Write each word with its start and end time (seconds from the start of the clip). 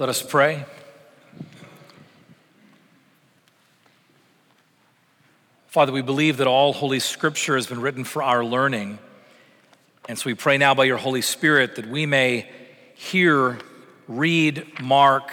Let 0.00 0.08
us 0.08 0.22
pray. 0.22 0.64
Father, 5.66 5.92
we 5.92 6.00
believe 6.00 6.38
that 6.38 6.46
all 6.46 6.72
Holy 6.72 7.00
Scripture 7.00 7.54
has 7.54 7.66
been 7.66 7.82
written 7.82 8.04
for 8.04 8.22
our 8.22 8.42
learning. 8.42 8.98
And 10.08 10.18
so 10.18 10.30
we 10.30 10.32
pray 10.32 10.56
now 10.56 10.74
by 10.74 10.84
your 10.84 10.96
Holy 10.96 11.20
Spirit 11.20 11.76
that 11.76 11.86
we 11.86 12.06
may 12.06 12.48
hear, 12.94 13.58
read, 14.08 14.66
mark, 14.80 15.32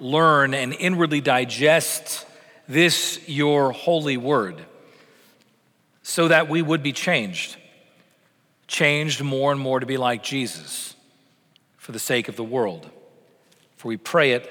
learn, 0.00 0.52
and 0.52 0.72
inwardly 0.72 1.20
digest 1.20 2.26
this 2.66 3.20
your 3.28 3.70
holy 3.70 4.16
word 4.16 4.56
so 6.02 6.26
that 6.26 6.48
we 6.48 6.60
would 6.60 6.82
be 6.82 6.92
changed, 6.92 7.54
changed 8.66 9.22
more 9.22 9.52
and 9.52 9.60
more 9.60 9.78
to 9.78 9.86
be 9.86 9.96
like 9.96 10.24
Jesus 10.24 10.96
for 11.76 11.92
the 11.92 12.00
sake 12.00 12.26
of 12.26 12.34
the 12.34 12.42
world. 12.42 12.90
For 13.78 13.86
we 13.86 13.96
pray 13.96 14.32
it 14.32 14.50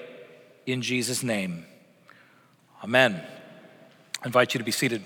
in 0.65 0.81
Jesus' 0.81 1.21
name. 1.21 1.65
Amen. 2.81 3.21
I 4.23 4.25
invite 4.25 4.53
you 4.53 4.57
to 4.59 4.63
be 4.63 4.71
seated. 4.71 5.03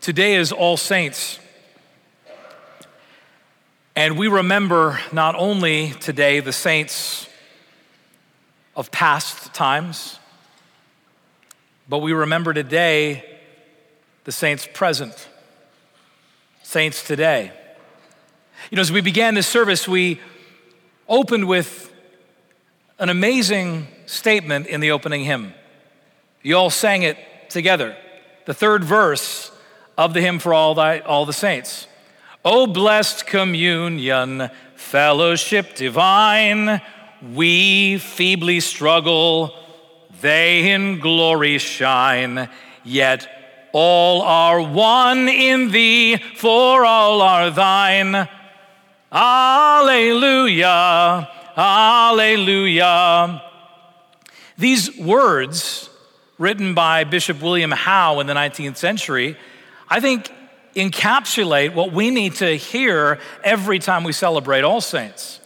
Today 0.00 0.34
is 0.34 0.50
All 0.50 0.76
Saints. 0.76 1.38
And 3.94 4.18
we 4.18 4.26
remember 4.26 4.98
not 5.12 5.36
only 5.36 5.90
today 6.00 6.40
the 6.40 6.52
saints 6.52 7.28
of 8.74 8.90
past 8.90 9.54
times, 9.54 10.18
but 11.88 11.98
we 11.98 12.12
remember 12.12 12.52
today 12.52 13.24
the 14.24 14.32
saints 14.32 14.66
present 14.74 15.28
saints 16.66 17.06
today. 17.06 17.52
You 18.72 18.76
know, 18.76 18.80
as 18.80 18.90
we 18.90 19.00
began 19.00 19.34
this 19.34 19.46
service, 19.46 19.86
we 19.86 20.20
opened 21.08 21.46
with 21.46 21.92
an 22.98 23.08
amazing 23.08 23.86
statement 24.06 24.66
in 24.66 24.80
the 24.80 24.90
opening 24.90 25.22
hymn. 25.22 25.54
You 26.42 26.56
all 26.56 26.70
sang 26.70 27.04
it 27.04 27.18
together, 27.48 27.96
the 28.46 28.52
third 28.52 28.82
verse 28.82 29.52
of 29.96 30.12
the 30.12 30.20
hymn 30.20 30.40
for 30.40 30.52
all, 30.52 30.74
thy, 30.74 30.98
all 30.98 31.24
the 31.24 31.32
saints. 31.32 31.86
O 32.44 32.66
blessed 32.66 33.28
communion, 33.28 34.50
fellowship 34.74 35.76
divine, 35.76 36.80
we 37.32 37.98
feebly 37.98 38.58
struggle, 38.58 39.54
they 40.20 40.72
in 40.72 40.98
glory 40.98 41.58
shine, 41.58 42.48
yet 42.82 43.35
all 43.78 44.22
are 44.22 44.62
one 44.62 45.28
in 45.28 45.70
thee, 45.70 46.16
for 46.16 46.86
all 46.86 47.20
are 47.20 47.50
thine. 47.50 48.26
Alleluia, 49.12 50.64
Alleluia. 51.54 53.42
These 54.56 54.96
words, 54.96 55.90
written 56.38 56.72
by 56.72 57.04
Bishop 57.04 57.42
William 57.42 57.70
How 57.70 58.20
in 58.20 58.26
the 58.26 58.32
19th 58.32 58.78
century, 58.78 59.36
I 59.90 60.00
think 60.00 60.32
encapsulate 60.74 61.74
what 61.74 61.92
we 61.92 62.10
need 62.10 62.36
to 62.36 62.56
hear 62.56 63.18
every 63.44 63.78
time 63.78 64.04
we 64.04 64.12
celebrate 64.12 64.64
All 64.64 64.80
Saints. 64.80 65.38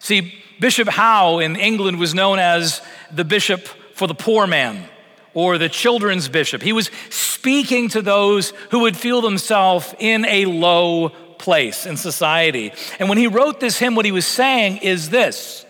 See, 0.00 0.42
Bishop 0.58 0.88
How 0.88 1.38
in 1.38 1.54
England 1.54 2.00
was 2.00 2.16
known 2.16 2.40
as 2.40 2.82
the 3.12 3.24
bishop 3.24 3.60
for 3.94 4.08
the 4.08 4.14
poor 4.14 4.48
man 4.48 4.88
or 5.36 5.58
the 5.58 5.68
children's 5.68 6.28
bishop. 6.28 6.62
He 6.62 6.72
was 6.72 6.90
speaking 7.10 7.90
to 7.90 8.00
those 8.00 8.54
who 8.70 8.80
would 8.80 8.96
feel 8.96 9.20
themselves 9.20 9.94
in 9.98 10.24
a 10.24 10.46
low 10.46 11.10
place 11.10 11.84
in 11.84 11.98
society. 11.98 12.72
And 12.98 13.10
when 13.10 13.18
he 13.18 13.26
wrote 13.26 13.60
this 13.60 13.78
hymn, 13.78 13.94
what 13.94 14.06
he 14.06 14.12
was 14.12 14.26
saying 14.26 14.78
is 14.78 15.10
this 15.10 15.66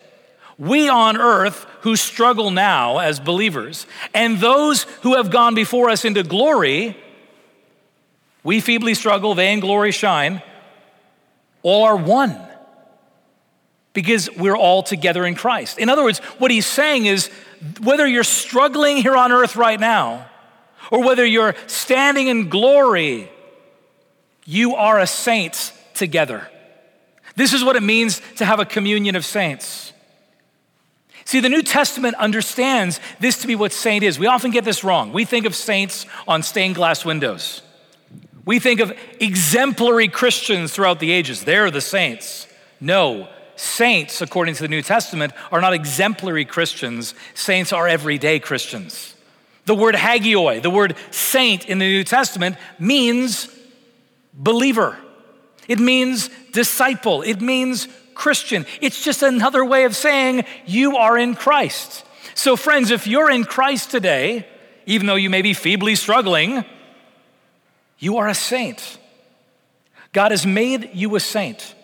We 0.56 0.88
on 0.88 1.16
earth 1.16 1.66
who 1.80 1.96
struggle 1.96 2.52
now 2.52 2.98
as 2.98 3.18
believers, 3.18 3.88
and 4.14 4.38
those 4.38 4.84
who 5.02 5.16
have 5.16 5.32
gone 5.32 5.56
before 5.56 5.90
us 5.90 6.04
into 6.04 6.22
glory, 6.22 6.96
we 8.44 8.60
feebly 8.60 8.94
struggle, 8.94 9.34
they 9.34 9.52
in 9.52 9.58
glory 9.58 9.90
shine, 9.90 10.42
all 11.64 11.82
are 11.82 11.96
one 11.96 12.40
because 13.94 14.28
we're 14.36 14.56
all 14.56 14.84
together 14.84 15.26
in 15.26 15.34
Christ. 15.34 15.78
In 15.78 15.88
other 15.88 16.04
words, 16.04 16.18
what 16.38 16.52
he's 16.52 16.66
saying 16.66 17.06
is 17.06 17.30
whether 17.80 18.06
you're 18.06 18.24
struggling 18.24 18.98
here 18.98 19.16
on 19.16 19.32
earth 19.32 19.56
right 19.56 19.78
now 19.78 20.26
or 20.90 21.02
whether 21.02 21.24
you're 21.24 21.54
standing 21.66 22.28
in 22.28 22.48
glory, 22.48 23.30
you 24.44 24.74
are 24.74 24.98
a 24.98 25.06
saint 25.06 25.72
together. 25.94 26.48
This 27.34 27.52
is 27.52 27.62
what 27.62 27.76
it 27.76 27.82
means 27.82 28.20
to 28.36 28.44
have 28.44 28.60
a 28.60 28.64
communion 28.64 29.16
of 29.16 29.24
saints. 29.24 29.92
See, 31.24 31.40
the 31.40 31.48
New 31.48 31.62
Testament 31.62 32.14
understands 32.16 33.00
this 33.18 33.38
to 33.40 33.48
be 33.48 33.56
what 33.56 33.72
saint 33.72 34.04
is. 34.04 34.18
We 34.18 34.26
often 34.28 34.52
get 34.52 34.64
this 34.64 34.84
wrong. 34.84 35.12
We 35.12 35.24
think 35.24 35.44
of 35.44 35.56
saints 35.56 36.06
on 36.28 36.42
stained 36.44 36.76
glass 36.76 37.04
windows. 37.04 37.62
We 38.44 38.60
think 38.60 38.78
of 38.78 38.96
exemplary 39.18 40.06
Christians 40.06 40.72
throughout 40.72 41.00
the 41.00 41.10
ages. 41.10 41.42
They're 41.42 41.70
the 41.70 41.80
saints. 41.80 42.46
No, 42.80 43.28
saints, 43.56 44.20
according 44.20 44.54
to 44.54 44.62
the 44.62 44.68
New 44.68 44.82
Testament, 44.82 45.32
are 45.50 45.60
not 45.60 45.72
exemplary 45.72 46.44
Christians. 46.44 47.14
Saints 47.34 47.72
are 47.72 47.88
everyday 47.88 48.38
Christians. 48.38 49.14
The 49.64 49.74
word 49.74 49.96
hagioi, 49.96 50.62
the 50.62 50.70
word 50.70 50.96
saint 51.10 51.66
in 51.66 51.78
the 51.78 51.86
New 51.86 52.04
Testament, 52.04 52.56
means 52.78 53.48
believer. 54.32 54.96
It 55.68 55.80
means 55.80 56.30
disciple. 56.52 57.22
It 57.22 57.40
means 57.40 57.88
Christian. 58.14 58.66
It's 58.80 59.02
just 59.02 59.22
another 59.22 59.64
way 59.64 59.84
of 59.84 59.96
saying 59.96 60.44
you 60.66 60.96
are 60.96 61.18
in 61.18 61.34
Christ. 61.34 62.04
So, 62.34 62.56
friends, 62.56 62.90
if 62.90 63.06
you're 63.06 63.30
in 63.30 63.44
Christ 63.44 63.90
today, 63.90 64.46
even 64.86 65.06
though 65.06 65.16
you 65.16 65.30
may 65.30 65.42
be 65.42 65.54
feebly 65.54 65.96
struggling, 65.96 66.64
you 67.98 68.18
are 68.18 68.28
a 68.28 68.34
saint. 68.34 68.98
God 70.12 70.30
has 70.30 70.46
made 70.46 70.90
you 70.92 71.14
a 71.16 71.20
saint. 71.20 71.74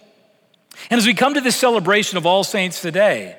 And 0.90 0.98
as 0.98 1.06
we 1.06 1.14
come 1.14 1.34
to 1.34 1.40
this 1.40 1.56
celebration 1.56 2.18
of 2.18 2.26
All 2.26 2.44
Saints 2.44 2.80
today, 2.80 3.36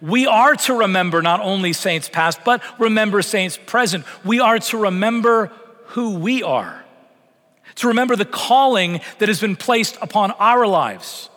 we 0.00 0.26
are 0.26 0.54
to 0.54 0.74
remember 0.74 1.22
not 1.22 1.40
only 1.40 1.72
saints 1.72 2.08
past, 2.08 2.40
but 2.44 2.62
remember 2.78 3.22
saints 3.22 3.58
present. 3.66 4.04
We 4.24 4.40
are 4.40 4.58
to 4.58 4.78
remember 4.78 5.50
who 5.86 6.16
we 6.16 6.42
are, 6.42 6.84
to 7.76 7.88
remember 7.88 8.14
the 8.14 8.24
calling 8.24 9.00
that 9.18 9.28
has 9.28 9.40
been 9.40 9.56
placed 9.56 9.96
upon 10.00 10.32
our 10.32 10.66
lives. 10.66 11.30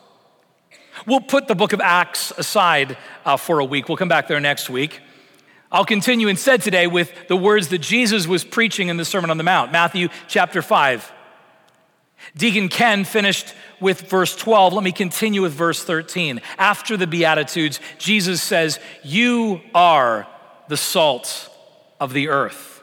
We'll 1.07 1.21
put 1.21 1.47
the 1.47 1.55
book 1.55 1.73
of 1.73 1.81
Acts 1.81 2.31
aside 2.37 2.97
uh, 3.25 3.37
for 3.37 3.59
a 3.59 3.65
week. 3.65 3.87
We'll 3.87 3.97
come 3.97 4.09
back 4.09 4.27
there 4.27 4.39
next 4.39 4.69
week. 4.69 4.99
I'll 5.71 5.85
continue 5.85 6.27
instead 6.27 6.61
today 6.61 6.85
with 6.85 7.11
the 7.27 7.37
words 7.37 7.69
that 7.69 7.79
Jesus 7.79 8.27
was 8.27 8.43
preaching 8.43 8.89
in 8.89 8.97
the 8.97 9.05
Sermon 9.05 9.31
on 9.31 9.37
the 9.37 9.43
Mount, 9.43 9.71
Matthew 9.71 10.09
chapter 10.27 10.61
5. 10.61 11.11
Deacon 12.35 12.69
Ken 12.69 13.03
finished 13.03 13.53
with 13.79 14.01
verse 14.01 14.35
12. 14.35 14.73
Let 14.73 14.83
me 14.83 14.91
continue 14.91 15.41
with 15.41 15.53
verse 15.53 15.83
13. 15.83 16.41
After 16.57 16.97
the 16.97 17.07
Beatitudes, 17.07 17.79
Jesus 17.97 18.41
says, 18.41 18.79
You 19.03 19.61
are 19.73 20.27
the 20.67 20.77
salt 20.77 21.49
of 21.99 22.13
the 22.13 22.29
earth. 22.29 22.81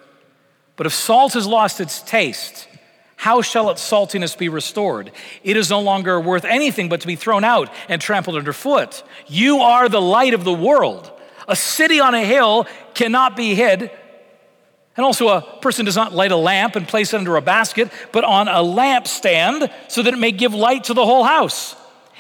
But 0.76 0.86
if 0.86 0.92
salt 0.92 1.32
has 1.32 1.46
lost 1.46 1.80
its 1.80 2.02
taste, 2.02 2.68
how 3.16 3.42
shall 3.42 3.70
its 3.70 3.82
saltiness 3.82 4.38
be 4.38 4.48
restored? 4.48 5.10
It 5.42 5.56
is 5.56 5.70
no 5.70 5.80
longer 5.80 6.20
worth 6.20 6.44
anything 6.44 6.88
but 6.88 7.00
to 7.00 7.06
be 7.08 7.16
thrown 7.16 7.42
out 7.42 7.68
and 7.88 8.00
trampled 8.00 8.36
underfoot. 8.36 9.02
You 9.26 9.58
are 9.58 9.88
the 9.88 10.00
light 10.00 10.34
of 10.34 10.44
the 10.44 10.52
world. 10.52 11.10
A 11.48 11.56
city 11.56 11.98
on 11.98 12.14
a 12.14 12.24
hill 12.24 12.66
cannot 12.94 13.36
be 13.36 13.56
hid. 13.56 13.90
And 14.98 15.04
also, 15.04 15.28
a 15.28 15.42
person 15.60 15.84
does 15.84 15.94
not 15.94 16.12
light 16.12 16.32
a 16.32 16.36
lamp 16.36 16.74
and 16.74 16.86
place 16.86 17.14
it 17.14 17.18
under 17.18 17.36
a 17.36 17.40
basket, 17.40 17.88
but 18.10 18.24
on 18.24 18.48
a 18.48 18.54
lampstand 18.54 19.72
so 19.86 20.02
that 20.02 20.12
it 20.12 20.18
may 20.18 20.32
give 20.32 20.52
light 20.52 20.84
to 20.84 20.94
the 20.94 21.06
whole 21.06 21.22
house. 21.22 21.76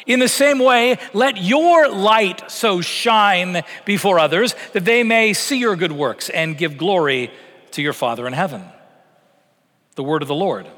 In 0.06 0.20
the 0.20 0.28
same 0.28 0.60
way, 0.60 0.96
let 1.12 1.38
your 1.38 1.88
light 1.88 2.48
so 2.48 2.80
shine 2.80 3.64
before 3.84 4.20
others 4.20 4.54
that 4.74 4.84
they 4.84 5.02
may 5.02 5.32
see 5.32 5.58
your 5.58 5.74
good 5.74 5.90
works 5.90 6.30
and 6.30 6.56
give 6.56 6.78
glory 6.78 7.32
to 7.72 7.82
your 7.82 7.92
Father 7.92 8.28
in 8.28 8.32
heaven. 8.32 8.64
The 9.96 10.04
word 10.04 10.22
of 10.22 10.28
the 10.28 10.36
Lord. 10.36 10.68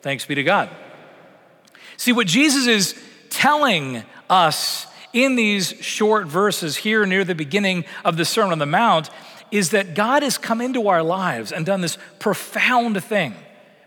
Thanks 0.00 0.24
be 0.24 0.34
to 0.36 0.42
God. 0.42 0.70
See, 1.98 2.12
what 2.12 2.26
Jesus 2.26 2.66
is 2.66 2.98
telling 3.28 4.02
us 4.30 4.86
in 5.12 5.36
these 5.36 5.74
short 5.82 6.26
verses 6.26 6.76
here 6.78 7.04
near 7.04 7.22
the 7.22 7.34
beginning 7.34 7.84
of 8.02 8.16
the 8.16 8.24
Sermon 8.24 8.52
on 8.52 8.58
the 8.58 8.66
Mount 8.66 9.10
is 9.50 9.70
that 9.70 9.94
God 9.94 10.22
has 10.22 10.38
come 10.38 10.60
into 10.60 10.88
our 10.88 11.02
lives 11.02 11.52
and 11.52 11.64
done 11.64 11.80
this 11.80 11.98
profound 12.18 13.02
thing, 13.02 13.34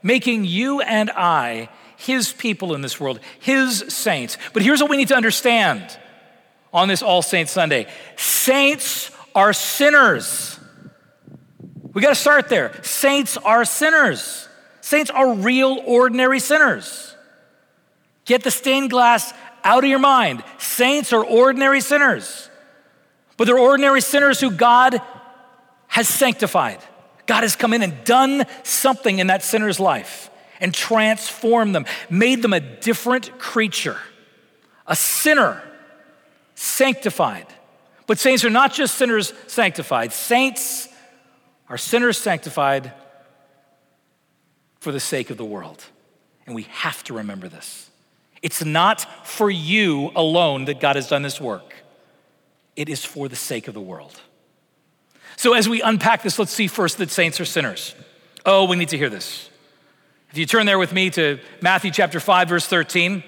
making 0.01 0.45
you 0.45 0.81
and 0.81 1.09
I 1.11 1.69
his 1.97 2.31
people 2.31 2.73
in 2.75 2.81
this 2.81 2.99
world, 2.99 3.19
his 3.39 3.79
saints. 3.89 4.37
But 4.53 4.61
here's 4.61 4.81
what 4.81 4.89
we 4.89 4.97
need 4.97 5.07
to 5.09 5.15
understand 5.15 5.97
on 6.71 6.87
this 6.87 7.01
All 7.01 7.21
Saints 7.21 7.51
Sunday 7.51 7.87
saints 8.15 9.11
are 9.35 9.51
sinners. 9.51 10.59
We 11.93 12.01
got 12.01 12.09
to 12.09 12.15
start 12.15 12.47
there. 12.49 12.79
Saints 12.83 13.37
are 13.37 13.65
sinners. 13.65 14.47
Saints 14.81 15.09
are 15.09 15.33
real, 15.33 15.81
ordinary 15.85 16.39
sinners. 16.39 17.15
Get 18.25 18.43
the 18.43 18.51
stained 18.51 18.91
glass 18.91 19.33
out 19.63 19.83
of 19.83 19.89
your 19.89 19.99
mind. 19.99 20.43
Saints 20.59 21.11
are 21.11 21.23
ordinary 21.23 21.81
sinners, 21.81 22.49
but 23.35 23.45
they're 23.45 23.57
ordinary 23.57 24.01
sinners 24.01 24.39
who 24.39 24.51
God 24.51 25.01
has 25.97 26.07
sanctified. 26.07 26.77
God 27.25 27.41
has 27.41 27.55
come 27.55 27.73
in 27.73 27.81
and 27.81 28.03
done 28.03 28.45
something 28.61 29.17
in 29.17 29.27
that 29.27 29.41
sinner's 29.41 29.79
life 29.79 30.29
and 30.59 30.71
transformed 30.71 31.73
them, 31.73 31.87
made 32.07 32.43
them 32.43 32.53
a 32.53 32.59
different 32.59 33.39
creature, 33.39 33.97
a 34.85 34.95
sinner 34.95 35.59
sanctified. 36.53 37.47
But 38.05 38.19
saints 38.19 38.45
are 38.45 38.51
not 38.51 38.73
just 38.73 38.93
sinners 38.93 39.33
sanctified, 39.47 40.13
saints 40.13 40.87
are 41.67 41.79
sinners 41.79 42.19
sanctified 42.19 42.93
for 44.79 44.91
the 44.91 44.99
sake 44.99 45.31
of 45.31 45.37
the 45.37 45.45
world. 45.45 45.83
And 46.45 46.53
we 46.53 46.67
have 46.69 47.03
to 47.05 47.15
remember 47.15 47.49
this. 47.49 47.89
It's 48.43 48.63
not 48.63 49.25
for 49.25 49.49
you 49.49 50.11
alone 50.15 50.65
that 50.65 50.79
God 50.79 50.95
has 50.95 51.07
done 51.09 51.23
this 51.23 51.41
work, 51.41 51.73
it 52.75 52.87
is 52.87 53.03
for 53.03 53.27
the 53.27 53.35
sake 53.35 53.67
of 53.67 53.73
the 53.73 53.81
world. 53.81 54.21
So, 55.37 55.53
as 55.53 55.69
we 55.69 55.83
unpack 55.83 56.23
this, 56.23 56.39
let's 56.39 56.51
see 56.51 56.67
first 56.67 56.97
that 56.97 57.11
saints 57.11 57.39
are 57.39 57.45
sinners. 57.45 57.93
Oh, 58.43 58.65
we 58.65 58.75
need 58.75 58.89
to 58.89 58.97
hear 58.97 59.09
this. 59.09 59.49
If 60.31 60.37
you 60.37 60.47
turn 60.47 60.65
there 60.65 60.79
with 60.79 60.91
me 60.91 61.11
to 61.11 61.39
Matthew 61.61 61.91
chapter 61.91 62.19
5, 62.19 62.49
verse 62.49 62.65
13, 62.67 63.23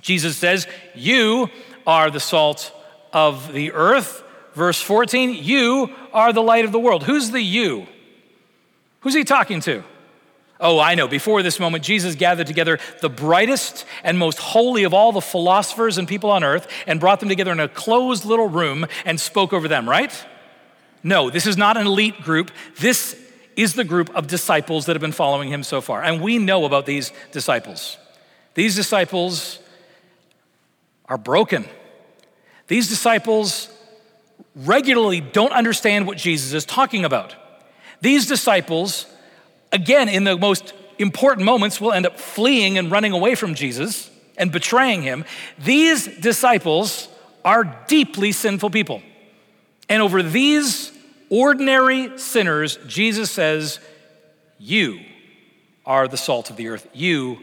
Jesus 0.00 0.36
says, 0.36 0.66
You 0.94 1.48
are 1.86 2.10
the 2.10 2.20
salt 2.20 2.72
of 3.12 3.52
the 3.52 3.72
earth. 3.72 4.24
Verse 4.54 4.80
14, 4.82 5.34
You 5.34 5.94
are 6.12 6.32
the 6.32 6.42
light 6.42 6.64
of 6.64 6.72
the 6.72 6.80
world. 6.80 7.04
Who's 7.04 7.30
the 7.30 7.40
you? 7.40 7.86
Who's 9.00 9.14
he 9.14 9.22
talking 9.22 9.60
to? 9.60 9.84
Oh, 10.58 10.80
I 10.80 10.96
know. 10.96 11.06
Before 11.06 11.44
this 11.44 11.60
moment, 11.60 11.84
Jesus 11.84 12.16
gathered 12.16 12.48
together 12.48 12.80
the 13.02 13.10
brightest 13.10 13.84
and 14.02 14.18
most 14.18 14.38
holy 14.38 14.82
of 14.82 14.92
all 14.92 15.12
the 15.12 15.20
philosophers 15.20 15.96
and 15.96 16.08
people 16.08 16.30
on 16.30 16.42
earth 16.42 16.66
and 16.88 16.98
brought 16.98 17.20
them 17.20 17.28
together 17.28 17.52
in 17.52 17.60
a 17.60 17.68
closed 17.68 18.24
little 18.24 18.48
room 18.48 18.86
and 19.04 19.20
spoke 19.20 19.52
over 19.52 19.68
them, 19.68 19.88
right? 19.88 20.26
No, 21.06 21.30
this 21.30 21.46
is 21.46 21.56
not 21.56 21.76
an 21.76 21.86
elite 21.86 22.20
group. 22.22 22.50
This 22.80 23.16
is 23.54 23.74
the 23.74 23.84
group 23.84 24.12
of 24.16 24.26
disciples 24.26 24.86
that 24.86 24.96
have 24.96 25.00
been 25.00 25.12
following 25.12 25.48
him 25.48 25.62
so 25.62 25.80
far. 25.80 26.02
And 26.02 26.20
we 26.20 26.36
know 26.36 26.64
about 26.64 26.84
these 26.84 27.12
disciples. 27.30 27.96
These 28.54 28.74
disciples 28.74 29.60
are 31.04 31.16
broken. 31.16 31.64
These 32.66 32.88
disciples 32.88 33.68
regularly 34.56 35.20
don't 35.20 35.52
understand 35.52 36.08
what 36.08 36.18
Jesus 36.18 36.52
is 36.52 36.64
talking 36.64 37.04
about. 37.04 37.36
These 38.00 38.26
disciples, 38.26 39.06
again, 39.70 40.08
in 40.08 40.24
the 40.24 40.36
most 40.36 40.74
important 40.98 41.44
moments, 41.44 41.80
will 41.80 41.92
end 41.92 42.06
up 42.06 42.18
fleeing 42.18 42.78
and 42.78 42.90
running 42.90 43.12
away 43.12 43.36
from 43.36 43.54
Jesus 43.54 44.10
and 44.36 44.50
betraying 44.50 45.02
him. 45.02 45.24
These 45.56 46.18
disciples 46.18 47.06
are 47.44 47.62
deeply 47.86 48.32
sinful 48.32 48.70
people. 48.70 49.02
And 49.88 50.02
over 50.02 50.20
these 50.20 50.90
ordinary 51.30 52.18
sinners, 52.18 52.78
Jesus 52.86 53.30
says, 53.30 53.80
You 54.58 55.00
are 55.84 56.08
the 56.08 56.16
salt 56.16 56.50
of 56.50 56.56
the 56.56 56.68
earth. 56.68 56.88
You 56.92 57.38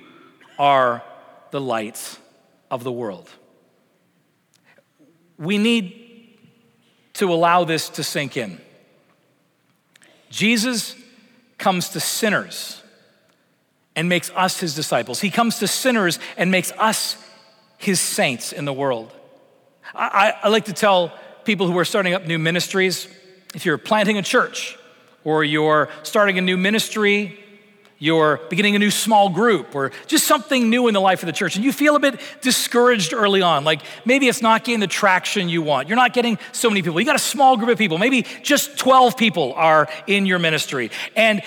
are 0.59 1.03
the 1.51 1.61
light 1.61 2.19
of 2.69 2.83
the 2.83 2.91
world. 2.91 3.29
We 5.37 5.57
need 5.57 5.99
to 7.13 7.31
allow 7.31 7.63
this 7.63 7.89
to 7.89 8.03
sink 8.03 8.37
in. 8.37 8.59
Jesus 10.29 10.95
comes 11.57 11.89
to 11.89 11.99
sinners 11.99 12.81
and 13.95 14.09
makes 14.09 14.31
us 14.31 14.59
his 14.59 14.75
disciples. 14.75 15.21
He 15.21 15.29
comes 15.29 15.59
to 15.59 15.67
sinners 15.67 16.17
and 16.37 16.49
makes 16.49 16.71
us 16.77 17.17
his 17.77 17.99
saints 17.99 18.51
in 18.51 18.65
the 18.65 18.73
world. 18.73 19.13
I, 19.93 20.33
I, 20.41 20.49
like 20.49 20.65
to 20.65 20.73
tell 20.73 21.13
people 21.43 21.67
who 21.67 21.77
are 21.77 21.85
starting 21.85 22.13
up 22.13 22.25
new 22.25 22.39
ministries 22.39 23.07
if 23.53 23.65
you're 23.65 23.77
planting 23.77 24.17
a 24.17 24.21
church 24.21 24.77
or 25.23 25.43
you're 25.43 25.89
starting 26.03 26.37
a 26.37 26.41
new 26.41 26.57
ministry 26.57 27.42
you're 28.03 28.41
beginning 28.49 28.75
a 28.75 28.79
new 28.79 28.91
small 28.91 29.29
group 29.29 29.73
or 29.73 29.93
just 30.07 30.27
something 30.27 30.69
new 30.69 30.89
in 30.89 30.93
the 30.93 30.99
life 30.99 31.23
of 31.23 31.27
the 31.27 31.31
church 31.31 31.55
and 31.55 31.63
you 31.63 31.71
feel 31.71 31.95
a 31.95 31.99
bit 32.01 32.19
discouraged 32.41 33.13
early 33.13 33.41
on 33.41 33.63
like 33.63 33.81
maybe 34.03 34.27
it's 34.27 34.41
not 34.41 34.65
getting 34.65 34.81
the 34.81 34.87
traction 34.87 35.47
you 35.47 35.61
want. 35.61 35.87
You're 35.87 35.95
not 35.95 36.11
getting 36.11 36.37
so 36.51 36.69
many 36.69 36.81
people. 36.81 36.99
You 36.99 37.05
got 37.05 37.15
a 37.15 37.19
small 37.19 37.55
group 37.55 37.69
of 37.69 37.77
people. 37.77 37.97
Maybe 37.97 38.23
just 38.41 38.77
12 38.77 39.15
people 39.15 39.53
are 39.53 39.87
in 40.05 40.25
your 40.25 40.37
ministry. 40.37 40.91
And 41.15 41.41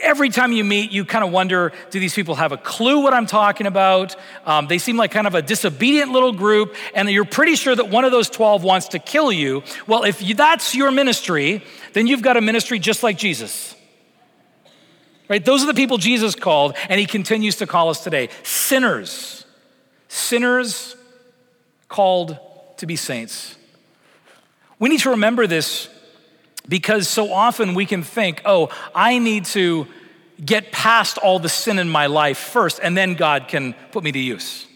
every 0.00 0.28
time 0.28 0.52
you 0.52 0.62
meet 0.62 0.92
you 0.92 1.04
kind 1.04 1.24
of 1.24 1.32
wonder 1.32 1.72
do 1.90 1.98
these 1.98 2.14
people 2.14 2.36
have 2.36 2.52
a 2.52 2.56
clue 2.56 3.02
what 3.02 3.12
i'm 3.12 3.26
talking 3.26 3.66
about? 3.66 4.14
Um, 4.46 4.68
they 4.68 4.78
seem 4.78 4.96
like 4.96 5.10
kind 5.10 5.26
of 5.26 5.34
a 5.34 5.42
disobedient 5.42 6.12
little 6.12 6.32
group 6.32 6.76
and 6.94 7.10
you're 7.10 7.24
pretty 7.24 7.56
sure 7.56 7.74
that 7.74 7.90
one 7.90 8.04
of 8.04 8.12
those 8.12 8.30
12 8.30 8.62
wants 8.62 8.88
to 8.88 9.00
kill 9.00 9.32
you. 9.32 9.64
Well 9.88 10.04
if 10.04 10.22
you, 10.22 10.36
that's 10.36 10.76
your 10.76 10.92
ministry 10.92 11.64
then 11.92 12.06
you've 12.06 12.22
got 12.22 12.36
a 12.36 12.40
ministry 12.40 12.78
just 12.78 13.02
like 13.02 13.18
jesus 13.18 13.74
Right? 15.28 15.44
Those 15.44 15.62
are 15.62 15.66
the 15.66 15.74
people 15.74 15.98
Jesus 15.98 16.34
called, 16.34 16.74
and 16.88 16.98
he 16.98 17.06
continues 17.06 17.56
to 17.56 17.66
call 17.66 17.90
us 17.90 18.02
today 18.02 18.30
sinners. 18.42 19.44
Sinners 20.08 20.96
called 21.88 22.38
to 22.78 22.86
be 22.86 22.96
saints. 22.96 23.56
We 24.78 24.88
need 24.88 25.00
to 25.00 25.10
remember 25.10 25.46
this 25.46 25.88
because 26.68 27.08
so 27.08 27.32
often 27.32 27.74
we 27.74 27.84
can 27.84 28.02
think, 28.02 28.42
oh, 28.44 28.68
I 28.94 29.18
need 29.18 29.46
to 29.46 29.86
get 30.44 30.70
past 30.70 31.18
all 31.18 31.38
the 31.38 31.48
sin 31.48 31.78
in 31.78 31.88
my 31.88 32.06
life 32.06 32.38
first, 32.38 32.78
and 32.82 32.96
then 32.96 33.14
God 33.14 33.48
can 33.48 33.74
put 33.90 34.04
me 34.04 34.12
to 34.12 34.18
use 34.18 34.67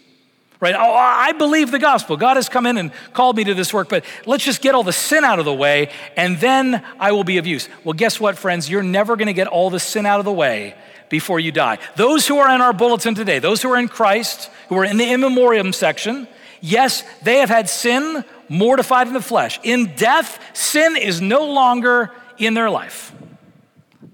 right? 0.63 0.75
Oh, 0.75 0.93
I 0.93 1.33
believe 1.33 1.71
the 1.71 1.77
gospel. 1.77 2.15
God 2.15 2.37
has 2.37 2.47
come 2.47 2.65
in 2.65 2.77
and 2.77 2.91
called 3.11 3.35
me 3.35 3.43
to 3.43 3.53
this 3.53 3.73
work, 3.73 3.89
but 3.89 4.05
let's 4.25 4.45
just 4.45 4.61
get 4.61 4.73
all 4.73 4.83
the 4.83 4.93
sin 4.93 5.25
out 5.25 5.37
of 5.37 5.43
the 5.43 5.53
way 5.53 5.89
and 6.15 6.37
then 6.37 6.81
I 7.01 7.11
will 7.11 7.25
be 7.25 7.37
of 7.37 7.45
use. 7.45 7.67
Well, 7.83 7.93
guess 7.93 8.17
what, 8.17 8.37
friends? 8.37 8.69
You're 8.69 8.81
never 8.81 9.17
going 9.17 9.27
to 9.27 9.33
get 9.33 9.47
all 9.47 9.69
the 9.69 9.79
sin 9.79 10.05
out 10.05 10.19
of 10.19 10.25
the 10.25 10.31
way 10.31 10.75
before 11.09 11.37
you 11.37 11.51
die. 11.51 11.79
Those 11.97 12.25
who 12.27 12.37
are 12.37 12.55
in 12.55 12.61
our 12.61 12.71
bulletin 12.71 13.13
today, 13.13 13.39
those 13.39 13.61
who 13.61 13.71
are 13.73 13.77
in 13.77 13.89
Christ, 13.89 14.49
who 14.69 14.77
are 14.77 14.85
in 14.85 14.95
the 14.95 15.03
in 15.03 15.19
memoriam 15.19 15.73
section, 15.73 16.29
yes, 16.61 17.03
they 17.23 17.39
have 17.39 17.49
had 17.49 17.67
sin 17.67 18.23
mortified 18.47 19.07
in 19.07 19.13
the 19.13 19.21
flesh. 19.21 19.59
In 19.63 19.93
death, 19.97 20.39
sin 20.55 20.95
is 20.95 21.19
no 21.19 21.45
longer 21.45 22.09
in 22.37 22.53
their 22.53 22.69
life. 22.69 23.11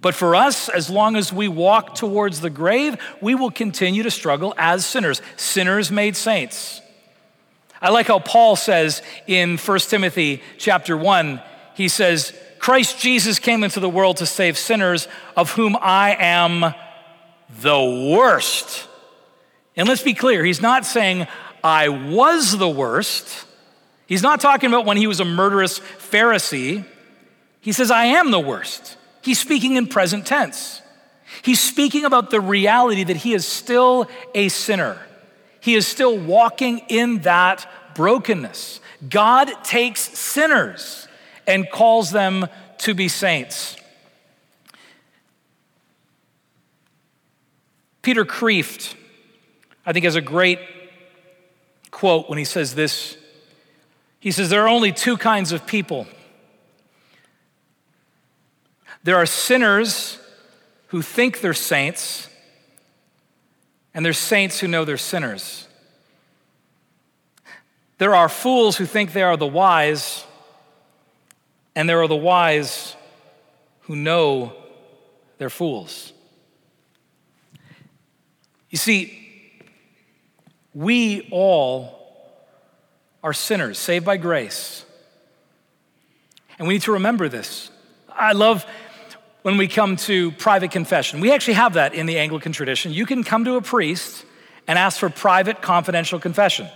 But 0.02 0.16
for 0.16 0.36
us, 0.36 0.70
as 0.70 0.90
long 0.90 1.16
as 1.16 1.34
we 1.34 1.48
walk 1.48 1.96
towards 1.96 2.40
the 2.40 2.50
grave, 2.50 2.98
we 3.22 3.36
will 3.36 3.52
continue 3.52 4.04
to 4.04 4.12
struggle 4.12 4.54
as 4.58 4.86
sinners, 4.86 5.22
sinners 5.36 5.92
made 5.92 6.16
saints. 6.16 6.82
I 7.82 7.90
like 7.90 8.08
how 8.08 8.20
Paul 8.20 8.56
says 8.56 9.02
in 9.28 9.58
1 9.58 9.80
Timothy 9.80 10.42
chapter 10.58 10.96
1, 10.96 11.42
he 11.76 11.88
says, 11.88 12.34
Christ 12.60 13.00
Jesus 13.00 13.40
came 13.40 13.64
into 13.64 13.80
the 13.80 13.90
world 13.90 14.18
to 14.18 14.26
save 14.26 14.58
sinners, 14.58 15.08
of 15.36 15.52
whom 15.52 15.78
I 15.80 16.16
am 16.20 16.74
the 17.62 18.14
worst. 18.14 18.88
And 19.76 19.88
let's 19.88 20.04
be 20.04 20.14
clear, 20.14 20.44
he's 20.44 20.62
not 20.62 20.86
saying 20.86 21.28
I 21.64 21.90
was 21.90 22.58
the 22.58 22.70
worst. 22.70 23.46
He's 24.08 24.24
not 24.24 24.42
talking 24.42 24.70
about 24.70 24.86
when 24.86 24.98
he 24.98 25.08
was 25.08 25.20
a 25.20 25.26
murderous 25.26 25.80
Pharisee. 25.80 26.86
He 27.62 27.72
says, 27.72 27.92
I 27.92 28.06
am 28.06 28.32
the 28.32 28.40
worst. 28.40 28.98
He's 29.22 29.40
speaking 29.40 29.76
in 29.76 29.88
present 29.88 30.26
tense. 30.26 30.82
He's 31.42 31.60
speaking 31.60 32.06
about 32.06 32.32
the 32.32 32.42
reality 32.42 33.04
that 33.04 33.18
he 33.18 33.34
is 33.34 33.46
still 33.46 34.10
a 34.34 34.50
sinner. 34.50 34.98
He 35.60 35.76
is 35.76 35.88
still 35.88 36.18
walking 36.18 36.80
in 36.90 37.20
that 37.20 37.70
brokenness. 37.96 38.80
God 39.10 39.52
takes 39.64 40.02
sinners 40.18 41.08
and 41.46 41.70
calls 41.70 42.12
them 42.12 42.48
to 42.80 42.94
be 42.94 43.08
saints. 43.08 43.76
Peter 48.02 48.26
Kreeft, 48.26 48.96
I 49.86 49.94
think, 49.94 50.06
has 50.06 50.16
a 50.16 50.22
great 50.22 50.60
quote 51.92 52.30
when 52.30 52.38
he 52.38 52.46
says 52.46 52.76
this. 52.76 53.18
He 54.20 54.32
says, 54.32 54.50
There 54.50 54.64
are 54.64 54.70
only 54.70 54.92
two 54.92 55.18
kinds 55.18 55.52
of 55.52 55.66
people 55.68 56.08
there 59.04 59.16
are 59.16 59.26
sinners 59.26 60.20
who 60.88 61.02
think 61.02 61.42
they're 61.42 61.54
saints, 61.54 62.28
and 63.94 64.06
there's 64.06 64.18
saints 64.18 64.60
who 64.60 64.68
know 64.68 64.86
they're 64.86 64.98
sinners. 64.98 65.68
There 67.98 68.16
are 68.16 68.30
fools 68.30 68.78
who 68.78 68.86
think 68.86 69.14
they 69.14 69.24
are 69.24 69.38
the 69.38 69.48
wise, 69.48 70.26
and 71.76 71.88
there 71.88 72.02
are 72.02 72.08
the 72.08 72.16
wise 72.16 72.96
who 73.82 73.96
know 73.96 74.54
they're 75.38 75.50
fools. 75.50 76.14
You 78.70 78.78
see, 78.78 79.20
we 80.74 81.28
all 81.32 82.00
are 83.24 83.34
sinners, 83.34 83.78
saved 83.78 84.06
by 84.06 84.18
grace. 84.18 84.86
And 86.58 86.68
we 86.68 86.76
need 86.76 86.84
to 86.84 86.94
remember 86.94 87.28
this. 87.30 87.72
I 88.10 88.34
love 88.34 88.66
when 89.42 89.58
we 89.58 89.68
come 89.68 89.96
to 89.96 90.32
private 90.34 90.72
confession. 90.72 91.20
We 91.22 91.32
actually 91.32 91.54
have 91.56 91.74
that 91.74 91.94
in 91.94 92.06
the 92.06 92.20
Anglican 92.20 92.52
tradition. 92.52 92.92
You 92.92 93.06
can 93.06 93.24
come 93.24 93.46
to 93.46 93.56
a 93.56 93.62
priest 93.62 94.26
and 94.68 94.78
ask 94.78 95.00
for 95.00 95.10
private, 95.10 95.62
confidential 95.62 96.20
confession. 96.20 96.68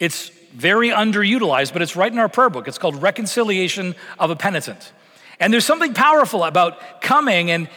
It's 0.00 0.30
very 0.54 0.88
underutilized, 0.88 1.72
but 1.72 1.82
it's 1.82 1.96
right 1.96 2.10
in 2.10 2.18
our 2.18 2.28
prayer 2.28 2.50
book. 2.50 2.68
It's 2.68 2.78
called 2.78 3.02
Reconciliation 3.02 3.94
of 4.18 4.30
a 4.30 4.36
Penitent. 4.36 4.92
And 5.40 5.52
there's 5.52 5.66
something 5.66 5.94
powerful 5.94 6.44
about 6.44 7.00
coming 7.00 7.50
and 7.50 7.68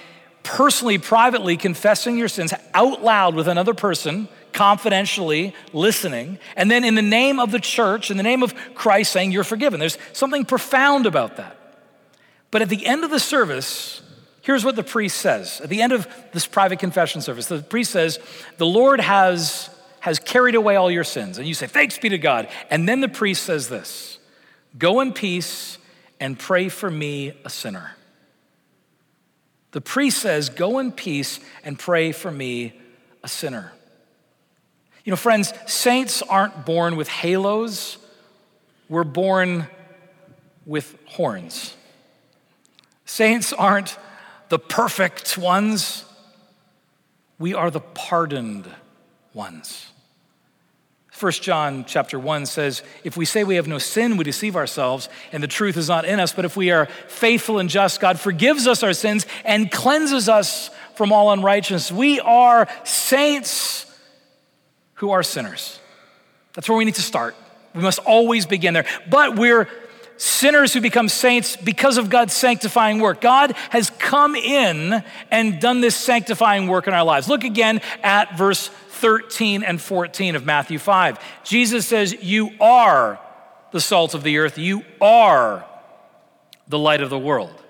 personally, 0.44 0.98
privately 0.98 1.58
confessing 1.58 2.18
your 2.18 2.30
sins 2.30 2.54
out 2.74 3.04
loud 3.04 3.36
with 3.36 3.48
another 3.48 3.74
person, 3.74 4.30
confidentially 4.54 5.54
listening, 5.74 6.40
and 6.56 6.72
then 6.72 6.84
in 6.84 6.96
the 6.96 7.02
name 7.02 7.40
of 7.40 7.52
the 7.52 7.60
church, 7.60 8.10
in 8.10 8.18
the 8.18 8.24
name 8.24 8.44
of 8.44 8.56
Christ, 8.74 9.12
saying 9.12 9.32
you're 9.32 9.44
forgiven. 9.44 9.80
There's 9.80 9.98
something 10.14 10.46
profound 10.46 11.06
about 11.06 11.38
that. 11.38 11.57
But 12.52 12.62
at 12.62 12.70
the 12.70 12.86
end 12.86 13.04
of 13.04 13.10
the 13.10 13.20
service, 13.20 14.02
here's 14.42 14.64
what 14.64 14.76
the 14.76 14.84
priest 14.84 15.18
says. 15.18 15.62
At 15.62 15.70
the 15.70 15.82
end 15.82 15.94
of 15.94 16.08
this 16.32 16.48
private 16.48 16.80
confession 16.80 17.22
service, 17.22 17.48
the 17.48 17.62
priest 17.62 17.92
says, 17.92 18.20
The 18.58 18.66
Lord 18.66 19.02
has, 19.02 19.70
has 20.00 20.20
carried 20.20 20.56
away 20.56 20.76
all 20.76 20.90
your 20.90 21.04
sins. 21.04 21.38
And 21.38 21.48
you 21.48 21.54
say, 21.54 21.68
Thanks 21.68 21.98
be 21.98 22.10
to 22.10 22.18
God. 22.18 22.48
And 22.70 22.88
then 22.88 23.02
the 23.02 23.10
priest 23.10 23.44
says 23.44 23.70
this 23.70 24.20
Go 24.78 25.02
in 25.02 25.14
peace 25.14 25.78
and 26.20 26.38
pray 26.38 26.70
for 26.70 26.90
me, 26.90 27.34
a 27.46 27.50
sinner. 27.50 27.92
The 29.72 29.82
priest 29.82 30.20
says, 30.20 30.50
Go 30.50 30.80
in 30.80 30.92
peace 30.92 31.40
and 31.64 31.78
pray 31.78 32.12
for 32.12 32.32
me, 32.32 32.80
a 33.24 33.28
sinner. 33.28 33.74
You 35.04 35.12
know, 35.12 35.18
friends, 35.18 35.54
saints 35.68 36.22
aren't 36.22 36.66
born 36.66 36.98
with 36.98 37.08
halos, 37.08 37.98
we're 38.90 39.06
born 39.06 39.68
with 40.66 40.98
horns. 41.06 41.77
Saints 43.08 43.54
aren't 43.54 43.98
the 44.50 44.60
perfect 44.60 45.38
ones, 45.38 46.04
we 47.40 47.54
are 47.54 47.72
the 47.72 47.80
pardoned 47.80 48.70
ones. 49.34 49.88
1 51.18 51.32
John 51.32 51.86
chapter 51.86 52.20
1 52.20 52.46
says, 52.46 52.84
If 53.04 53.18
we 53.18 53.26
say 53.26 53.44
we 53.44 53.56
have 53.56 53.68
no 53.68 53.78
sin, 53.78 54.18
we 54.18 54.24
deceive 54.24 54.56
ourselves, 54.56 55.10
and 55.32 55.42
the 55.42 55.48
truth 55.48 55.78
is 55.78 55.88
not 55.88 56.06
in 56.06 56.20
us. 56.20 56.34
But 56.34 56.46
if 56.46 56.56
we 56.58 56.70
are 56.70 56.86
faithful 57.08 57.60
and 57.60 57.70
just, 57.70 58.02
God 58.02 58.20
forgives 58.20 58.68
us 58.68 58.84
our 58.84 58.94
sins 58.94 59.26
and 59.44 59.72
cleanses 59.72 60.30
us 60.30 60.70
from 60.96 61.12
all 61.12 61.32
unrighteousness. 61.32 61.92
We 61.92 62.20
are 62.20 62.68
saints 62.84 63.86
who 64.96 65.12
are 65.12 65.24
sinners. 65.24 65.80
That's 66.54 66.68
where 66.68 66.78
we 66.78 66.86
need 66.86 66.96
to 66.96 67.02
start. 67.02 67.36
We 67.74 67.82
must 67.82 68.00
always 68.00 68.46
begin 68.46 68.74
there. 68.74 68.86
But 69.10 69.38
we're 69.38 69.70
sinners 70.18 70.74
who 70.74 70.82
become 70.82 71.10
saints 71.10 71.56
because 71.56 71.98
of 71.98 72.10
God's 72.10 72.34
sanctifying 72.34 73.00
work. 73.00 73.22
God 73.22 73.52
has 73.70 73.90
come 73.92 74.36
in 74.36 75.04
and 75.32 75.60
done 75.62 75.82
this 75.82 75.96
sanctifying 75.96 76.68
work 76.68 76.88
in 76.88 76.94
our 76.94 77.04
lives. 77.04 77.30
Look 77.30 77.44
again 77.44 77.82
at 78.04 78.38
verse 78.38 78.68
13 78.68 79.64
and 79.64 79.80
14 79.80 80.36
of 80.36 80.46
Matthew 80.46 80.80
5. 80.80 81.20
Jesus 81.44 81.88
says, 81.88 82.14
You 82.22 82.52
are 82.60 83.20
the 83.72 83.82
salt 83.82 84.14
of 84.14 84.24
the 84.24 84.40
earth, 84.40 84.58
you 84.58 84.84
are 85.00 85.66
the 86.68 86.80
light 86.80 87.02
of 87.02 87.10
the 87.10 87.20
world. 87.20 87.64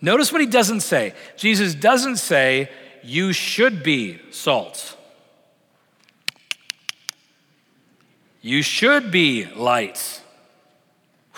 Notice 0.00 0.32
what 0.32 0.40
he 0.40 0.46
doesn't 0.46 0.80
say. 0.80 1.14
Jesus 1.36 1.74
doesn't 1.74 2.16
say, 2.16 2.70
You 3.02 3.32
should 3.32 3.82
be 3.82 4.18
salt. 4.30 4.96
You 8.42 8.62
should 8.62 9.10
be 9.10 9.44
light. 9.54 10.19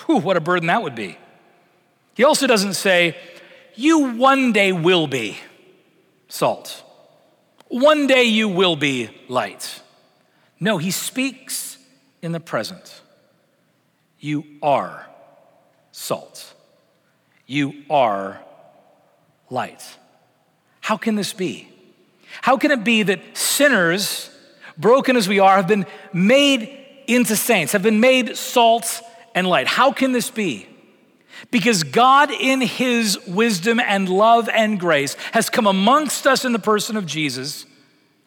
Whew, 0.06 0.18
what 0.18 0.36
a 0.36 0.40
burden 0.40 0.66
that 0.68 0.82
would 0.82 0.94
be. 0.94 1.18
He 2.14 2.24
also 2.24 2.46
doesn't 2.46 2.74
say, 2.74 3.16
You 3.74 4.12
one 4.12 4.52
day 4.52 4.72
will 4.72 5.06
be 5.06 5.38
salt. 6.28 6.82
One 7.68 8.06
day 8.06 8.24
you 8.24 8.48
will 8.48 8.76
be 8.76 9.10
light. 9.28 9.80
No, 10.60 10.78
he 10.78 10.90
speaks 10.90 11.78
in 12.20 12.32
the 12.32 12.40
present. 12.40 13.00
You 14.20 14.44
are 14.62 15.06
salt. 15.90 16.54
You 17.46 17.82
are 17.90 18.40
light. 19.50 19.82
How 20.80 20.96
can 20.96 21.16
this 21.16 21.32
be? 21.32 21.68
How 22.40 22.56
can 22.56 22.70
it 22.70 22.84
be 22.84 23.02
that 23.04 23.36
sinners, 23.36 24.30
broken 24.76 25.16
as 25.16 25.28
we 25.28 25.38
are, 25.38 25.56
have 25.56 25.68
been 25.68 25.86
made 26.12 26.78
into 27.06 27.36
saints, 27.36 27.72
have 27.72 27.82
been 27.82 28.00
made 28.00 28.36
salt 28.36 29.02
and 29.34 29.46
light? 29.46 29.66
How 29.66 29.92
can 29.92 30.12
this 30.12 30.30
be? 30.30 30.68
Because 31.50 31.82
God, 31.82 32.30
in 32.30 32.60
his 32.60 33.18
wisdom 33.26 33.80
and 33.80 34.08
love 34.08 34.48
and 34.48 34.78
grace, 34.78 35.14
has 35.32 35.50
come 35.50 35.66
amongst 35.66 36.26
us 36.26 36.44
in 36.44 36.52
the 36.52 36.58
person 36.58 36.96
of 36.96 37.06
Jesus, 37.06 37.66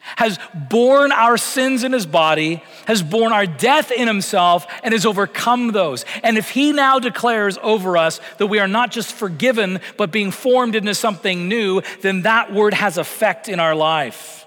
has 0.00 0.38
borne 0.54 1.10
our 1.12 1.36
sins 1.36 1.82
in 1.82 1.92
his 1.92 2.06
body, 2.06 2.62
has 2.86 3.02
borne 3.02 3.32
our 3.32 3.46
death 3.46 3.90
in 3.90 4.06
himself, 4.06 4.66
and 4.84 4.92
has 4.92 5.04
overcome 5.04 5.72
those. 5.72 6.04
And 6.22 6.38
if 6.38 6.50
he 6.50 6.72
now 6.72 6.98
declares 6.98 7.58
over 7.62 7.96
us 7.96 8.20
that 8.38 8.46
we 8.46 8.60
are 8.60 8.68
not 8.68 8.92
just 8.92 9.12
forgiven, 9.12 9.80
but 9.96 10.12
being 10.12 10.30
formed 10.30 10.76
into 10.76 10.94
something 10.94 11.48
new, 11.48 11.82
then 12.02 12.22
that 12.22 12.52
word 12.52 12.74
has 12.74 12.98
effect 12.98 13.48
in 13.48 13.58
our 13.58 13.74
life. 13.74 14.45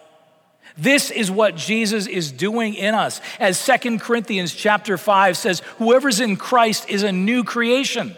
This 0.79 1.12
is 1.12 1.29
what 1.29 1.55
Jesus 1.55 2.07
is 2.07 2.31
doing 2.31 2.74
in 2.74 2.95
us. 2.95 3.19
As 3.39 3.57
Second 3.57 4.00
Corinthians 4.00 4.53
chapter 4.53 4.98
5 4.98 5.36
says, 5.36 5.62
whoever's 5.77 6.19
in 6.19 6.38
Christ 6.38 6.89
is 6.89 7.03
a 7.03 7.12
new 7.12 7.43
creation. 7.43 8.15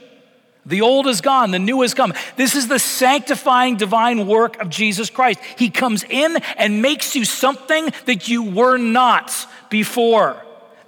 The 0.66 0.82
old 0.82 1.08
is 1.08 1.22
gone, 1.22 1.50
the 1.50 1.60
new 1.60 1.82
has 1.82 1.96
come. 1.96 2.14
This 2.36 2.56
is 2.56 2.68
the 2.68 2.78
sanctifying 2.78 3.78
divine 3.78 4.28
work 4.28 4.62
of 4.62 4.70
Jesus 4.70 5.10
Christ. 5.10 5.40
He 5.58 5.72
comes 5.72 6.04
in 6.04 6.38
and 6.56 6.84
makes 6.84 7.16
you 7.16 7.26
something 7.26 7.90
that 8.06 8.28
you 8.28 8.44
were 8.44 8.78
not 8.78 9.34
before. 9.72 10.40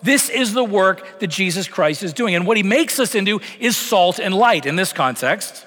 This 0.04 0.30
is 0.30 0.54
the 0.54 0.64
work 0.64 1.20
that 1.20 1.28
Jesus 1.28 1.68
Christ 1.68 2.04
is 2.04 2.14
doing. 2.14 2.36
And 2.36 2.46
what 2.46 2.58
he 2.58 2.62
makes 2.62 3.00
us 3.00 3.16
into 3.16 3.42
is 3.60 3.76
salt 3.76 4.20
and 4.20 4.36
light 4.36 4.68
in 4.68 4.76
this 4.76 4.94
context. 4.94 5.66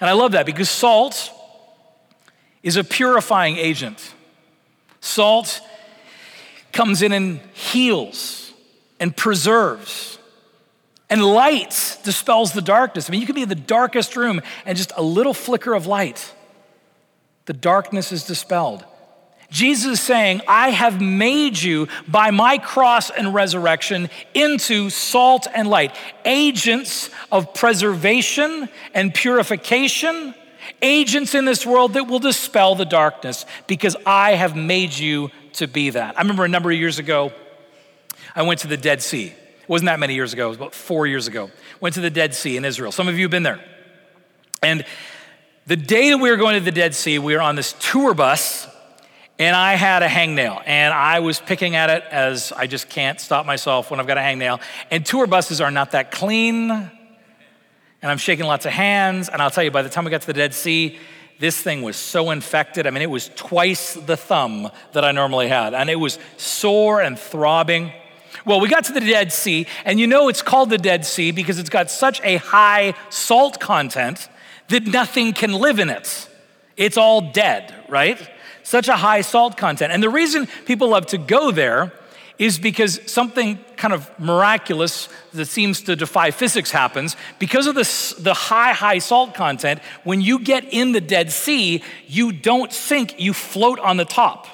And 0.00 0.08
I 0.08 0.12
love 0.12 0.32
that 0.32 0.46
because 0.46 0.70
salt 0.70 1.32
is 2.62 2.76
a 2.76 2.84
purifying 2.84 3.56
agent. 3.56 4.14
Salt 5.02 5.60
comes 6.72 7.02
in 7.02 7.12
and 7.12 7.40
heals 7.52 8.54
and 8.98 9.14
preserves 9.14 10.18
and 11.12 11.22
light 11.22 11.98
dispels 12.04 12.54
the 12.54 12.62
darkness. 12.62 13.06
I 13.06 13.12
mean, 13.12 13.20
you 13.20 13.26
can 13.26 13.34
be 13.34 13.42
in 13.42 13.48
the 13.50 13.54
darkest 13.54 14.16
room 14.16 14.40
and 14.64 14.78
just 14.78 14.92
a 14.96 15.02
little 15.02 15.34
flicker 15.34 15.74
of 15.74 15.86
light, 15.86 16.32
the 17.44 17.52
darkness 17.52 18.12
is 18.12 18.24
dispelled. 18.24 18.86
Jesus 19.50 19.92
is 19.92 20.00
saying, 20.00 20.40
I 20.48 20.70
have 20.70 21.02
made 21.02 21.60
you 21.60 21.88
by 22.08 22.30
my 22.30 22.56
cross 22.56 23.10
and 23.10 23.34
resurrection 23.34 24.08
into 24.32 24.88
salt 24.88 25.46
and 25.54 25.68
light, 25.68 25.94
agents 26.24 27.10
of 27.30 27.52
preservation 27.52 28.70
and 28.94 29.12
purification, 29.12 30.34
agents 30.80 31.34
in 31.34 31.44
this 31.44 31.66
world 31.66 31.94
that 31.94 32.04
will 32.04 32.18
dispel 32.18 32.74
the 32.74 32.84
darkness 32.84 33.46
because 33.66 33.96
I 34.06 34.34
have 34.34 34.56
made 34.56 34.92
you 34.92 35.30
to 35.54 35.66
be 35.66 35.90
that. 35.90 36.16
I 36.16 36.22
remember 36.22 36.44
a 36.44 36.48
number 36.48 36.70
of 36.70 36.78
years 36.78 36.98
ago, 36.98 37.32
I 38.34 38.42
went 38.42 38.60
to 38.60 38.68
the 38.68 38.76
Dead 38.76 39.02
Sea 39.02 39.34
wasn't 39.72 39.86
that 39.86 39.98
many 39.98 40.14
years 40.14 40.32
ago, 40.34 40.46
it 40.46 40.48
was 40.48 40.56
about 40.58 40.74
four 40.74 41.06
years 41.06 41.28
ago. 41.28 41.50
Went 41.80 41.94
to 41.94 42.02
the 42.02 42.10
Dead 42.10 42.34
Sea 42.34 42.56
in 42.58 42.64
Israel. 42.64 42.92
Some 42.92 43.08
of 43.08 43.16
you 43.16 43.24
have 43.24 43.30
been 43.30 43.42
there. 43.42 43.58
And 44.62 44.84
the 45.66 45.76
day 45.76 46.10
that 46.10 46.18
we 46.18 46.30
were 46.30 46.36
going 46.36 46.58
to 46.58 46.60
the 46.64 46.72
Dead 46.72 46.94
Sea, 46.94 47.18
we 47.18 47.34
were 47.34 47.40
on 47.40 47.56
this 47.56 47.72
tour 47.74 48.12
bus, 48.12 48.68
and 49.38 49.56
I 49.56 49.74
had 49.74 50.02
a 50.02 50.08
hangnail, 50.08 50.62
and 50.66 50.92
I 50.92 51.20
was 51.20 51.40
picking 51.40 51.74
at 51.74 51.88
it 51.88 52.04
as 52.10 52.52
I 52.52 52.66
just 52.66 52.90
can't 52.90 53.18
stop 53.18 53.46
myself 53.46 53.90
when 53.90 53.98
I've 53.98 54.06
got 54.06 54.18
a 54.18 54.20
hangnail. 54.20 54.60
And 54.90 55.06
tour 55.06 55.26
buses 55.26 55.60
are 55.60 55.70
not 55.70 55.92
that 55.92 56.10
clean, 56.10 56.90
and 58.02 58.10
I'm 58.10 58.18
shaking 58.18 58.46
lots 58.46 58.66
of 58.66 58.72
hands. 58.72 59.28
And 59.28 59.40
I'll 59.40 59.50
tell 59.50 59.64
you, 59.64 59.70
by 59.70 59.82
the 59.82 59.88
time 59.88 60.04
we 60.04 60.10
got 60.10 60.20
to 60.22 60.26
the 60.26 60.32
Dead 60.32 60.52
Sea, 60.52 60.98
this 61.38 61.60
thing 61.60 61.82
was 61.82 61.96
so 61.96 62.30
infected. 62.30 62.86
I 62.86 62.90
mean, 62.90 63.02
it 63.02 63.10
was 63.10 63.30
twice 63.34 63.94
the 63.94 64.16
thumb 64.16 64.70
that 64.92 65.04
I 65.04 65.12
normally 65.12 65.48
had, 65.48 65.74
and 65.74 65.88
it 65.88 65.96
was 65.96 66.18
sore 66.36 67.00
and 67.00 67.18
throbbing. 67.18 67.92
Well, 68.44 68.60
we 68.60 68.68
got 68.68 68.84
to 68.86 68.92
the 68.92 69.00
Dead 69.00 69.32
Sea, 69.32 69.66
and 69.84 69.98
you 69.98 70.06
know 70.06 70.28
it's 70.28 70.42
called 70.42 70.70
the 70.70 70.78
Dead 70.78 71.04
Sea 71.04 71.30
because 71.30 71.58
it's 71.58 71.70
got 71.70 71.90
such 71.90 72.20
a 72.22 72.36
high 72.36 72.94
salt 73.10 73.60
content 73.60 74.28
that 74.68 74.86
nothing 74.86 75.32
can 75.32 75.52
live 75.52 75.78
in 75.78 75.90
it. 75.90 76.28
It's 76.76 76.96
all 76.96 77.32
dead, 77.32 77.74
right? 77.88 78.18
Such 78.62 78.88
a 78.88 78.96
high 78.96 79.20
salt 79.20 79.56
content. 79.56 79.92
And 79.92 80.02
the 80.02 80.10
reason 80.10 80.46
people 80.64 80.88
love 80.88 81.06
to 81.06 81.18
go 81.18 81.50
there 81.50 81.92
is 82.38 82.58
because 82.58 83.00
something 83.10 83.58
kind 83.76 83.94
of 83.94 84.10
miraculous 84.18 85.08
that 85.32 85.46
seems 85.46 85.82
to 85.82 85.96
defy 85.96 86.30
physics 86.30 86.70
happens. 86.70 87.16
Because 87.38 87.66
of 87.66 87.74
the, 87.74 88.16
the 88.20 88.34
high, 88.34 88.72
high 88.72 88.98
salt 88.98 89.34
content, 89.34 89.80
when 90.04 90.20
you 90.20 90.38
get 90.38 90.64
in 90.72 90.92
the 90.92 91.00
Dead 91.00 91.30
Sea, 91.30 91.82
you 92.06 92.32
don't 92.32 92.72
sink, 92.72 93.20
you 93.20 93.32
float 93.32 93.78
on 93.78 93.96
the 93.96 94.04
top. 94.04 94.46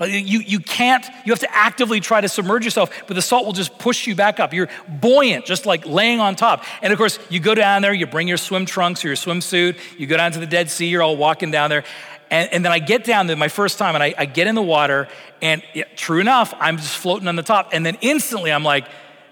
You, 0.00 0.40
you 0.40 0.58
can't, 0.58 1.06
you 1.24 1.32
have 1.32 1.40
to 1.40 1.54
actively 1.54 2.00
try 2.00 2.20
to 2.20 2.28
submerge 2.28 2.64
yourself, 2.64 2.90
but 3.06 3.14
the 3.14 3.22
salt 3.22 3.46
will 3.46 3.52
just 3.52 3.78
push 3.78 4.06
you 4.06 4.14
back 4.14 4.40
up. 4.40 4.52
You're 4.52 4.68
buoyant, 4.88 5.44
just 5.44 5.64
like 5.64 5.86
laying 5.86 6.18
on 6.18 6.34
top. 6.34 6.64
And 6.82 6.92
of 6.92 6.98
course, 6.98 7.18
you 7.30 7.38
go 7.38 7.54
down 7.54 7.82
there, 7.82 7.92
you 7.92 8.06
bring 8.06 8.26
your 8.26 8.36
swim 8.36 8.66
trunks 8.66 9.04
or 9.04 9.08
your 9.08 9.16
swimsuit, 9.16 9.78
you 9.98 10.06
go 10.06 10.16
down 10.16 10.32
to 10.32 10.40
the 10.40 10.46
Dead 10.46 10.70
Sea, 10.70 10.88
you're 10.88 11.02
all 11.02 11.16
walking 11.16 11.50
down 11.50 11.70
there. 11.70 11.84
And, 12.32 12.50
and 12.50 12.64
then 12.64 12.72
I 12.72 12.78
get 12.78 13.04
down 13.04 13.26
there 13.26 13.36
my 13.36 13.48
first 13.48 13.78
time 13.78 13.94
and 13.94 14.02
I, 14.02 14.14
I 14.16 14.24
get 14.24 14.46
in 14.46 14.54
the 14.54 14.62
water, 14.62 15.06
and 15.42 15.62
true 15.96 16.18
enough, 16.18 16.54
I'm 16.58 16.78
just 16.78 16.96
floating 16.96 17.28
on 17.28 17.36
the 17.36 17.42
top. 17.42 17.68
And 17.72 17.84
then 17.84 17.98
instantly 18.00 18.50
I'm 18.50 18.64
like, 18.64 18.88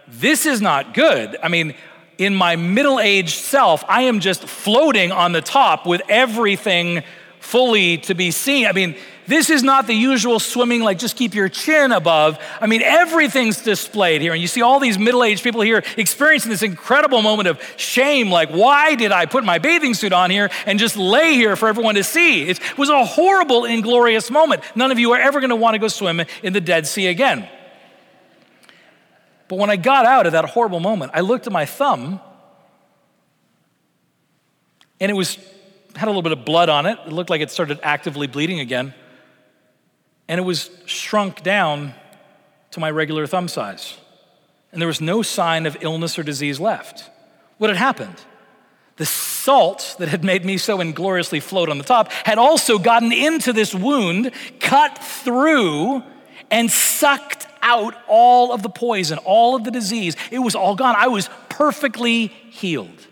this 0.06 0.44
is 0.44 0.60
not 0.60 0.92
good. 0.92 1.36
I 1.42 1.48
mean, 1.48 1.74
in 2.18 2.34
my 2.34 2.56
middle 2.56 3.00
aged 3.00 3.38
self, 3.38 3.82
I 3.88 4.02
am 4.02 4.20
just 4.20 4.44
floating 4.44 5.12
on 5.12 5.32
the 5.32 5.40
top 5.40 5.86
with 5.86 6.02
everything 6.10 7.02
fully 7.38 7.96
to 7.98 8.14
be 8.14 8.30
seen. 8.30 8.66
I 8.66 8.72
mean, 8.72 8.94
this 9.30 9.48
is 9.48 9.62
not 9.62 9.86
the 9.86 9.94
usual 9.94 10.40
swimming, 10.40 10.82
like 10.82 10.98
just 10.98 11.16
keep 11.16 11.34
your 11.34 11.48
chin 11.48 11.92
above. 11.92 12.38
I 12.60 12.66
mean, 12.66 12.82
everything's 12.82 13.62
displayed 13.62 14.20
here. 14.20 14.32
And 14.32 14.42
you 14.42 14.48
see 14.48 14.62
all 14.62 14.80
these 14.80 14.98
middle 14.98 15.22
aged 15.22 15.42
people 15.42 15.60
here 15.60 15.82
experiencing 15.96 16.50
this 16.50 16.62
incredible 16.62 17.22
moment 17.22 17.48
of 17.48 17.60
shame 17.76 18.30
like, 18.30 18.50
why 18.50 18.94
did 18.94 19.12
I 19.12 19.26
put 19.26 19.44
my 19.44 19.58
bathing 19.58 19.94
suit 19.94 20.12
on 20.12 20.30
here 20.30 20.50
and 20.66 20.78
just 20.78 20.96
lay 20.96 21.34
here 21.34 21.56
for 21.56 21.68
everyone 21.68 21.94
to 21.94 22.04
see? 22.04 22.48
It 22.48 22.78
was 22.78 22.90
a 22.90 23.04
horrible, 23.04 23.64
inglorious 23.64 24.30
moment. 24.30 24.62
None 24.74 24.90
of 24.90 24.98
you 24.98 25.12
are 25.12 25.20
ever 25.20 25.40
going 25.40 25.50
to 25.50 25.56
want 25.56 25.74
to 25.74 25.78
go 25.78 25.88
swim 25.88 26.22
in 26.42 26.52
the 26.52 26.60
Dead 26.60 26.86
Sea 26.86 27.06
again. 27.06 27.48
But 29.48 29.58
when 29.58 29.70
I 29.70 29.76
got 29.76 30.06
out 30.06 30.26
of 30.26 30.32
that 30.32 30.44
horrible 30.44 30.80
moment, 30.80 31.12
I 31.14 31.20
looked 31.20 31.46
at 31.46 31.52
my 31.52 31.66
thumb 31.66 32.20
and 35.00 35.10
it 35.10 35.14
was 35.14 35.38
had 35.96 36.06
a 36.06 36.10
little 36.10 36.22
bit 36.22 36.32
of 36.32 36.44
blood 36.44 36.68
on 36.68 36.86
it. 36.86 36.98
It 37.06 37.12
looked 37.12 37.30
like 37.30 37.40
it 37.40 37.50
started 37.50 37.80
actively 37.82 38.26
bleeding 38.26 38.60
again. 38.60 38.94
And 40.30 40.38
it 40.38 40.44
was 40.44 40.70
shrunk 40.86 41.42
down 41.42 41.92
to 42.70 42.78
my 42.78 42.88
regular 42.88 43.26
thumb 43.26 43.48
size. 43.48 43.98
And 44.70 44.80
there 44.80 44.86
was 44.86 45.00
no 45.00 45.22
sign 45.22 45.66
of 45.66 45.76
illness 45.80 46.20
or 46.20 46.22
disease 46.22 46.60
left. 46.60 47.10
What 47.58 47.68
had 47.68 47.76
happened? 47.76 48.14
The 48.94 49.06
salt 49.06 49.96
that 49.98 50.08
had 50.08 50.22
made 50.22 50.44
me 50.44 50.56
so 50.56 50.80
ingloriously 50.80 51.40
float 51.40 51.68
on 51.68 51.78
the 51.78 51.84
top 51.84 52.12
had 52.12 52.38
also 52.38 52.78
gotten 52.78 53.10
into 53.10 53.52
this 53.52 53.74
wound, 53.74 54.30
cut 54.60 54.98
through, 54.98 56.04
and 56.48 56.70
sucked 56.70 57.48
out 57.60 57.96
all 58.06 58.52
of 58.52 58.62
the 58.62 58.70
poison, 58.70 59.18
all 59.24 59.56
of 59.56 59.64
the 59.64 59.72
disease. 59.72 60.14
It 60.30 60.38
was 60.38 60.54
all 60.54 60.76
gone. 60.76 60.94
I 60.96 61.08
was 61.08 61.28
perfectly 61.48 62.28
healed 62.28 63.08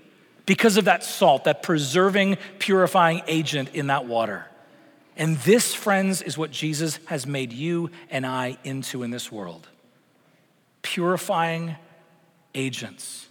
because 0.47 0.77
of 0.77 0.85
that 0.85 1.03
salt, 1.03 1.43
that 1.45 1.65
preserving, 1.65 2.39
purifying 2.61 3.23
agent 3.27 3.71
in 3.75 3.89
that 3.89 4.07
water. 4.07 4.47
And 5.19 5.37
this, 5.39 5.75
friends, 5.75 6.23
is 6.23 6.39
what 6.39 6.53
Jesus 6.53 7.01
has 7.07 7.27
made 7.27 7.53
you 7.53 7.91
and 8.09 8.25
I 8.25 8.57
into 8.65 9.03
in 9.03 9.11
this 9.11 9.31
world 9.31 9.69
purifying 10.81 11.77
agents, 12.55 13.27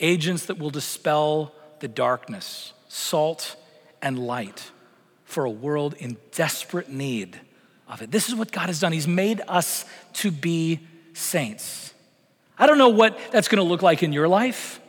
agents 0.00 0.46
that 0.46 0.56
will 0.58 0.70
dispel 0.70 1.52
the 1.80 1.88
darkness, 1.88 2.72
salt 2.88 3.56
and 4.00 4.18
light 4.18 4.70
for 5.24 5.44
a 5.44 5.50
world 5.50 5.94
in 5.98 6.16
desperate 6.30 6.88
need 6.88 7.38
of 7.88 8.00
it. 8.00 8.10
This 8.10 8.28
is 8.28 8.34
what 8.34 8.52
God 8.52 8.66
has 8.66 8.80
done. 8.80 8.92
He's 8.92 9.08
made 9.08 9.42
us 9.48 9.84
to 10.14 10.30
be 10.30 10.80
saints. 11.12 11.92
I 12.58 12.66
don't 12.66 12.78
know 12.78 12.88
what 12.88 13.18
that's 13.32 13.48
going 13.48 13.62
to 13.62 13.68
look 13.68 13.82
like 13.82 14.02
in 14.02 14.12
your 14.12 14.28
life, 14.28 14.80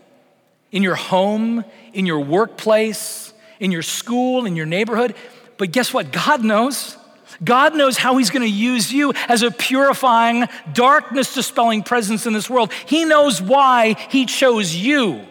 in 0.72 0.84
your 0.84 0.96
home, 0.96 1.66
in 1.94 2.06
your 2.06 2.20
workplace, 2.20 3.34
in 3.60 3.72
your 3.72 3.82
school, 3.82 4.46
in 4.46 4.56
your 4.56 4.66
neighborhood. 4.66 5.16
But 5.58 5.72
guess 5.72 5.94
what? 5.94 6.12
God 6.12 6.44
knows. 6.44 6.98
God 7.44 7.76
knows 7.76 7.98
how 7.98 8.18
He's 8.18 8.30
going 8.30 8.44
to 8.44 8.50
use 8.50 8.92
you 8.92 9.14
as 9.28 9.44
a 9.44 9.52
purifying, 9.52 10.48
darkness 10.74 11.34
dispelling 11.34 11.84
presence 11.84 12.26
in 12.26 12.34
this 12.34 12.50
world. 12.50 12.72
He 12.86 13.06
knows 13.06 13.42
why 13.42 13.96
He 14.10 14.26
chose 14.26 14.76
you 14.76 15.26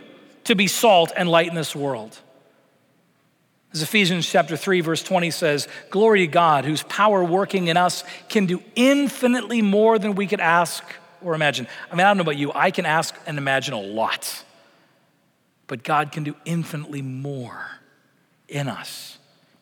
to 0.45 0.54
be 0.54 0.66
salt 0.66 1.12
and 1.16 1.28
light 1.28 1.49
in 1.49 1.54
this 1.54 1.75
world. 1.75 2.18
As 3.73 3.83
Ephesians 3.83 4.26
chapter 4.26 4.57
3 4.57 4.81
verse 4.81 5.03
20 5.03 5.31
says, 5.31 5.68
"Glory 5.90 6.20
to 6.20 6.27
God 6.27 6.64
whose 6.64 6.83
power 6.85 7.22
working 7.22 7.68
in 7.68 7.77
us 7.77 8.05
can 8.29 8.46
do 8.46 8.62
infinitely 8.74 9.61
more 9.61 9.98
than 9.98 10.14
we 10.14 10.27
could 10.27 10.40
ask 10.40 10.83
or 11.20 11.35
imagine." 11.35 11.66
I 11.90 11.94
mean, 11.94 12.07
I 12.07 12.11
don't 12.11 12.16
know 12.16 12.22
about 12.22 12.38
you, 12.38 12.53
I 12.55 12.70
can 12.70 12.87
ask 12.87 13.14
and 13.27 13.38
imagine 13.38 13.74
a 13.74 13.81
lot. 13.81 14.44
But 15.66 15.83
God 15.83 16.12
can 16.12 16.22
do 16.22 16.37
infinitely 16.44 17.03
more 17.03 17.81
in 18.48 18.68
us 18.68 19.15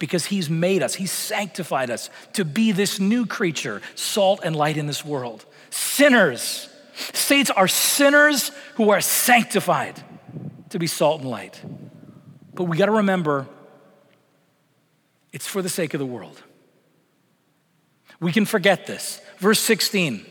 because 0.04 0.26
he's 0.26 0.50
made 0.50 0.82
us, 0.82 0.94
he's 0.94 1.10
sanctified 1.10 1.88
us 1.88 2.10
to 2.34 2.44
be 2.44 2.72
this 2.72 3.00
new 3.00 3.24
creature, 3.24 3.80
salt 3.94 4.40
and 4.44 4.54
light 4.54 4.76
in 4.76 4.86
this 4.86 5.02
world. 5.02 5.46
Sinners, 5.70 6.68
saints 7.14 7.50
are 7.50 7.66
sinners 7.66 8.50
who 8.74 8.90
are 8.90 9.00
sanctified 9.00 9.98
to 10.68 10.78
be 10.78 10.86
salt 10.86 11.22
and 11.22 11.30
light. 11.30 11.58
But 12.52 12.64
we 12.64 12.76
got 12.76 12.86
to 12.86 12.92
remember 12.92 13.46
it's 15.32 15.46
for 15.46 15.62
the 15.62 15.70
sake 15.70 15.94
of 15.94 16.00
the 16.00 16.06
world. 16.06 16.42
We 18.20 18.30
can 18.30 18.44
forget 18.44 18.86
this. 18.86 19.22
Verse 19.38 19.58
16. 19.58 20.26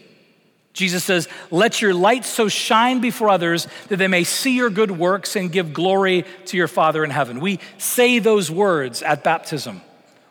Jesus 0.73 1.03
says, 1.03 1.27
Let 1.51 1.81
your 1.81 1.93
light 1.93 2.25
so 2.25 2.47
shine 2.47 2.99
before 2.99 3.29
others 3.29 3.67
that 3.87 3.97
they 3.97 4.07
may 4.07 4.23
see 4.23 4.55
your 4.55 4.71
good 4.71 4.91
works 4.91 5.35
and 5.35 5.51
give 5.51 5.71
glory 5.71 6.25
to 6.47 6.57
your 6.57 6.67
Father 6.67 7.03
in 7.03 7.11
heaven. 7.11 7.39
We 7.39 7.59
say 7.77 8.19
those 8.19 8.49
words 8.49 9.01
at 9.03 9.23
baptism. 9.23 9.81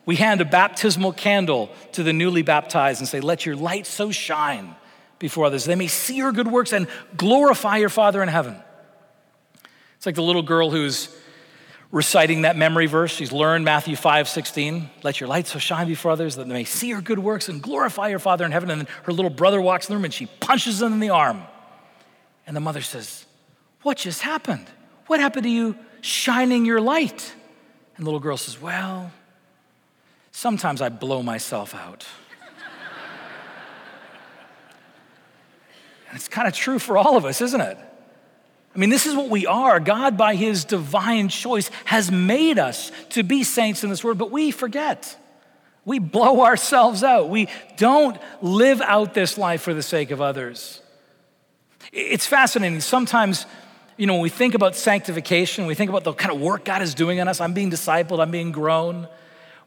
We 0.04 0.16
hand 0.16 0.40
a 0.40 0.44
baptismal 0.44 1.12
candle 1.12 1.70
to 1.92 2.02
the 2.02 2.12
newly 2.12 2.42
baptized 2.42 3.00
and 3.00 3.08
say, 3.08 3.20
Let 3.20 3.46
your 3.46 3.54
light 3.54 3.86
so 3.86 4.10
shine 4.10 4.74
before 5.20 5.46
others. 5.46 5.64
They 5.64 5.76
may 5.76 5.86
see 5.86 6.16
your 6.16 6.32
good 6.32 6.48
works 6.48 6.72
and 6.72 6.88
glorify 7.16 7.76
your 7.76 7.88
Father 7.88 8.20
in 8.20 8.28
heaven. 8.28 8.56
It's 9.96 10.06
like 10.06 10.16
the 10.16 10.22
little 10.22 10.42
girl 10.42 10.70
who's 10.70 11.16
reciting 11.92 12.42
that 12.42 12.56
memory 12.56 12.86
verse. 12.86 13.14
She's 13.14 13.30
learned 13.30 13.64
Matthew 13.64 13.94
5 13.94 14.28
16. 14.28 14.90
Let 15.04 15.20
your 15.20 15.28
light 15.28 15.46
so 15.46 15.60
shine 15.60 15.86
before 15.86 16.10
others 16.10 16.34
that 16.36 16.48
they 16.48 16.54
may 16.54 16.64
see 16.64 16.88
your 16.88 17.02
good 17.02 17.20
works 17.20 17.48
and 17.48 17.62
glorify 17.62 18.08
your 18.08 18.18
Father 18.18 18.44
in 18.44 18.50
heaven. 18.50 18.70
And 18.70 18.80
then 18.80 18.88
her 19.04 19.12
little 19.12 19.30
brother 19.30 19.60
walks 19.60 19.86
in 19.86 19.92
the 19.92 19.98
room 19.98 20.06
and 20.06 20.14
she 20.14 20.26
punches 20.26 20.82
him 20.82 20.94
in 20.94 21.00
the 21.00 21.10
arm. 21.10 21.42
And 22.46 22.56
the 22.56 22.60
mother 22.60 22.80
says, 22.80 23.26
What 23.82 23.98
just 23.98 24.22
happened? 24.22 24.66
What 25.06 25.20
happened 25.20 25.44
to 25.44 25.50
you 25.50 25.76
shining 26.00 26.64
your 26.64 26.80
light? 26.80 27.34
And 27.96 28.04
the 28.04 28.06
little 28.06 28.20
girl 28.20 28.36
says, 28.36 28.60
Well, 28.60 29.12
sometimes 30.32 30.80
I 30.80 30.88
blow 30.88 31.22
myself 31.22 31.74
out. 31.74 32.06
and 36.08 36.16
it's 36.16 36.28
kind 36.28 36.48
of 36.48 36.54
true 36.54 36.78
for 36.78 36.96
all 36.96 37.16
of 37.16 37.26
us, 37.26 37.42
isn't 37.42 37.60
it? 37.60 37.78
I 38.74 38.78
mean, 38.78 38.90
this 38.90 39.06
is 39.06 39.14
what 39.14 39.28
we 39.28 39.46
are. 39.46 39.80
God, 39.80 40.16
by 40.16 40.34
his 40.34 40.64
divine 40.64 41.28
choice, 41.28 41.70
has 41.84 42.10
made 42.10 42.58
us 42.58 42.90
to 43.10 43.22
be 43.22 43.44
saints 43.44 43.84
in 43.84 43.90
this 43.90 44.02
world, 44.02 44.18
but 44.18 44.30
we 44.30 44.50
forget. 44.50 45.16
We 45.84 45.98
blow 45.98 46.42
ourselves 46.42 47.02
out. 47.02 47.28
We 47.28 47.48
don't 47.76 48.16
live 48.40 48.80
out 48.80 49.14
this 49.14 49.36
life 49.36 49.62
for 49.62 49.74
the 49.74 49.82
sake 49.82 50.10
of 50.10 50.20
others. 50.20 50.80
It's 51.92 52.26
fascinating. 52.26 52.80
Sometimes, 52.80 53.44
you 53.96 54.06
know, 54.06 54.14
when 54.14 54.22
we 54.22 54.30
think 54.30 54.54
about 54.54 54.74
sanctification, 54.74 55.66
we 55.66 55.74
think 55.74 55.90
about 55.90 56.04
the 56.04 56.14
kind 56.14 56.34
of 56.34 56.40
work 56.40 56.64
God 56.64 56.80
is 56.80 56.94
doing 56.94 57.18
in 57.18 57.28
us. 57.28 57.40
I'm 57.40 57.52
being 57.52 57.70
discipled, 57.70 58.20
I'm 58.20 58.30
being 58.30 58.52
grown 58.52 59.08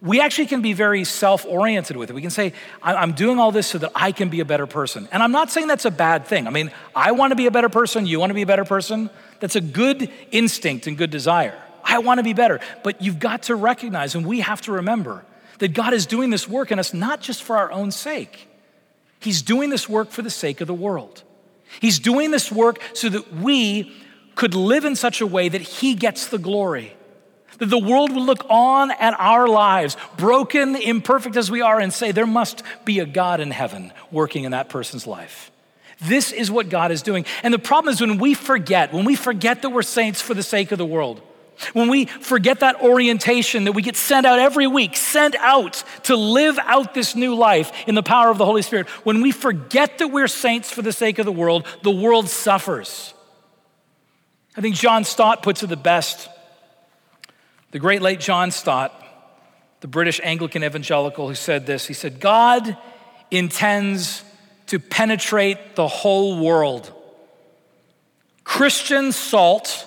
we 0.01 0.19
actually 0.19 0.47
can 0.47 0.61
be 0.61 0.73
very 0.73 1.03
self 1.03 1.45
oriented 1.45 1.97
with 1.97 2.09
it. 2.09 2.13
We 2.13 2.21
can 2.21 2.29
say, 2.29 2.53
I'm 2.81 3.13
doing 3.13 3.39
all 3.39 3.51
this 3.51 3.67
so 3.67 3.77
that 3.79 3.91
I 3.95 4.11
can 4.11 4.29
be 4.29 4.39
a 4.39 4.45
better 4.45 4.67
person. 4.67 5.07
And 5.11 5.23
I'm 5.23 5.31
not 5.31 5.51
saying 5.51 5.67
that's 5.67 5.85
a 5.85 5.91
bad 5.91 6.25
thing. 6.25 6.47
I 6.47 6.49
mean, 6.49 6.71
I 6.95 7.11
want 7.13 7.31
to 7.31 7.35
be 7.35 7.47
a 7.47 7.51
better 7.51 7.69
person, 7.69 8.05
you 8.05 8.19
want 8.19 8.29
to 8.29 8.35
be 8.35 8.41
a 8.41 8.47
better 8.47 8.65
person. 8.65 9.09
That's 9.39 9.55
a 9.55 9.61
good 9.61 10.09
instinct 10.31 10.87
and 10.87 10.97
good 10.97 11.11
desire. 11.11 11.61
I 11.83 11.99
want 11.99 12.19
to 12.19 12.23
be 12.23 12.33
better. 12.33 12.59
But 12.83 13.01
you've 13.01 13.19
got 13.19 13.43
to 13.43 13.55
recognize, 13.55 14.15
and 14.15 14.25
we 14.25 14.41
have 14.41 14.61
to 14.61 14.71
remember, 14.71 15.23
that 15.59 15.73
God 15.73 15.93
is 15.93 16.05
doing 16.05 16.29
this 16.29 16.47
work 16.47 16.71
in 16.71 16.79
us 16.79 16.93
not 16.93 17.21
just 17.21 17.43
for 17.43 17.57
our 17.57 17.71
own 17.71 17.91
sake, 17.91 18.49
He's 19.19 19.41
doing 19.41 19.69
this 19.69 19.89
work 19.89 20.11
for 20.11 20.21
the 20.21 20.29
sake 20.29 20.61
of 20.61 20.67
the 20.67 20.73
world. 20.73 21.23
He's 21.79 21.99
doing 21.99 22.31
this 22.31 22.51
work 22.51 22.79
so 22.93 23.09
that 23.09 23.33
we 23.33 23.91
could 24.35 24.53
live 24.53 24.85
in 24.85 24.95
such 24.95 25.21
a 25.21 25.25
way 25.25 25.49
that 25.49 25.61
He 25.61 25.95
gets 25.95 26.27
the 26.27 26.37
glory. 26.37 26.95
That 27.59 27.67
the 27.67 27.77
world 27.77 28.11
will 28.11 28.25
look 28.25 28.45
on 28.49 28.91
at 28.91 29.17
our 29.19 29.47
lives, 29.47 29.95
broken, 30.17 30.75
imperfect 30.75 31.37
as 31.37 31.49
we 31.49 31.61
are, 31.61 31.79
and 31.79 31.93
say, 31.93 32.11
there 32.11 32.25
must 32.25 32.63
be 32.83 32.99
a 32.99 33.05
God 33.05 33.39
in 33.39 33.51
heaven 33.51 33.93
working 34.11 34.43
in 34.43 34.51
that 34.51 34.69
person's 34.69 35.07
life. 35.07 35.51
This 36.01 36.31
is 36.31 36.51
what 36.51 36.69
God 36.69 36.91
is 36.91 37.01
doing. 37.01 37.25
And 37.43 37.53
the 37.53 37.59
problem 37.59 37.93
is 37.93 38.01
when 38.01 38.17
we 38.17 38.33
forget, 38.33 38.93
when 38.93 39.05
we 39.05 39.15
forget 39.15 39.61
that 39.61 39.69
we're 39.69 39.81
saints 39.81 40.21
for 40.21 40.33
the 40.33 40.43
sake 40.43 40.71
of 40.73 40.77
the 40.77 40.85
world, 40.85 41.21
when 41.71 41.87
we 41.87 42.05
forget 42.05 42.59
that 42.59 42.81
orientation 42.81 43.63
that 43.63 43.71
we 43.71 43.81
get 43.81 43.95
sent 43.95 44.25
out 44.25 44.39
every 44.39 44.67
week, 44.67 44.97
sent 44.97 45.35
out 45.35 45.83
to 46.03 46.17
live 46.17 46.59
out 46.63 46.93
this 46.93 47.15
new 47.15 47.33
life 47.33 47.71
in 47.87 47.95
the 47.95 48.03
power 48.03 48.29
of 48.29 48.37
the 48.37 48.45
Holy 48.45 48.61
Spirit, 48.61 48.89
when 49.05 49.21
we 49.21 49.31
forget 49.31 49.97
that 49.99 50.09
we're 50.09 50.27
saints 50.27 50.69
for 50.69 50.81
the 50.81 50.91
sake 50.91 51.17
of 51.17 51.25
the 51.25 51.31
world, 51.31 51.65
the 51.81 51.91
world 51.91 52.27
suffers. 52.27 53.13
I 54.57 54.61
think 54.61 54.75
John 54.75 55.05
Stott 55.05 55.43
puts 55.43 55.63
it 55.63 55.67
the 55.67 55.77
best 55.77 56.27
the 57.75 57.79
great 57.79 58.01
late 58.01 58.21
John 58.21 58.51
Stott, 58.51 59.03
the 59.81 59.89
British 59.89 60.21
Anglican 60.23 60.63
evangelical, 60.63 61.27
who 61.27 61.35
said 61.35 61.65
this 61.65 61.85
He 61.85 61.93
said, 61.93 62.21
God 62.21 62.77
intends 63.29 64.23
to 64.67 64.79
penetrate 64.79 65.75
the 65.75 65.85
whole 65.85 66.39
world. 66.39 66.89
Christian 68.45 69.11
salt 69.11 69.85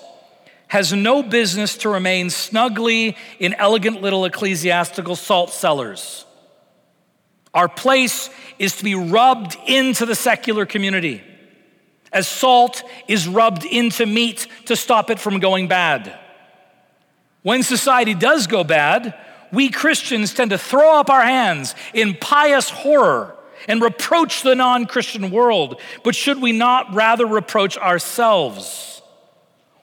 has 0.67 0.93
no 0.93 1.23
business 1.23 1.77
to 1.77 1.89
remain 1.89 2.29
snugly 2.29 3.17
in 3.39 3.55
elegant 3.55 4.03
little 4.03 4.23
ecclesiastical 4.23 5.15
salt 5.15 5.49
cellars. 5.49 6.25
Our 7.55 7.67
place 7.67 8.29
is 8.59 8.77
to 8.77 8.83
be 8.83 8.93
rubbed 8.93 9.57
into 9.65 10.05
the 10.05 10.13
secular 10.13 10.67
community, 10.67 11.23
as 12.13 12.27
salt 12.27 12.83
is 13.07 13.27
rubbed 13.27 13.65
into 13.65 14.05
meat 14.05 14.45
to 14.65 14.75
stop 14.75 15.09
it 15.09 15.19
from 15.19 15.39
going 15.39 15.67
bad. 15.67 16.15
When 17.41 17.63
society 17.63 18.13
does 18.13 18.47
go 18.47 18.63
bad, 18.63 19.13
we 19.51 19.69
Christians 19.69 20.33
tend 20.33 20.51
to 20.51 20.57
throw 20.57 20.99
up 20.99 21.09
our 21.09 21.23
hands 21.23 21.75
in 21.93 22.17
pious 22.19 22.69
horror 22.69 23.35
and 23.67 23.81
reproach 23.81 24.43
the 24.43 24.55
non 24.55 24.85
Christian 24.85 25.31
world. 25.31 25.81
But 26.03 26.15
should 26.15 26.41
we 26.41 26.51
not 26.51 26.93
rather 26.93 27.25
reproach 27.25 27.77
ourselves? 27.77 29.01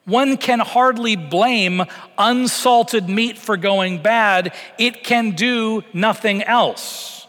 One 0.05 0.37
can 0.37 0.61
hardly 0.61 1.17
blame 1.17 1.83
unsalted 2.17 3.09
meat 3.09 3.39
for 3.39 3.57
going 3.57 4.03
bad, 4.03 4.55
it 4.79 5.03
can 5.03 5.33
do 5.33 5.83
nothing 5.93 6.43
else. 6.45 7.27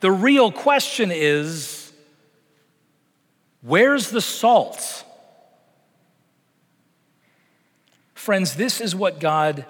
The 0.00 0.10
real 0.10 0.50
question 0.50 1.10
is 1.12 1.92
where's 3.60 4.10
the 4.10 4.20
salt? 4.20 5.03
Friends, 8.24 8.56
this 8.56 8.80
is 8.80 8.96
what 8.96 9.20
God 9.20 9.66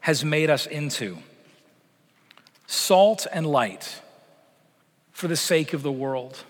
has 0.00 0.24
made 0.24 0.50
us 0.50 0.66
into 0.66 1.16
salt 2.66 3.24
and 3.32 3.46
light 3.46 4.00
for 5.12 5.28
the 5.28 5.36
sake 5.36 5.72
of 5.74 5.84
the 5.84 5.92
world. 5.92 6.42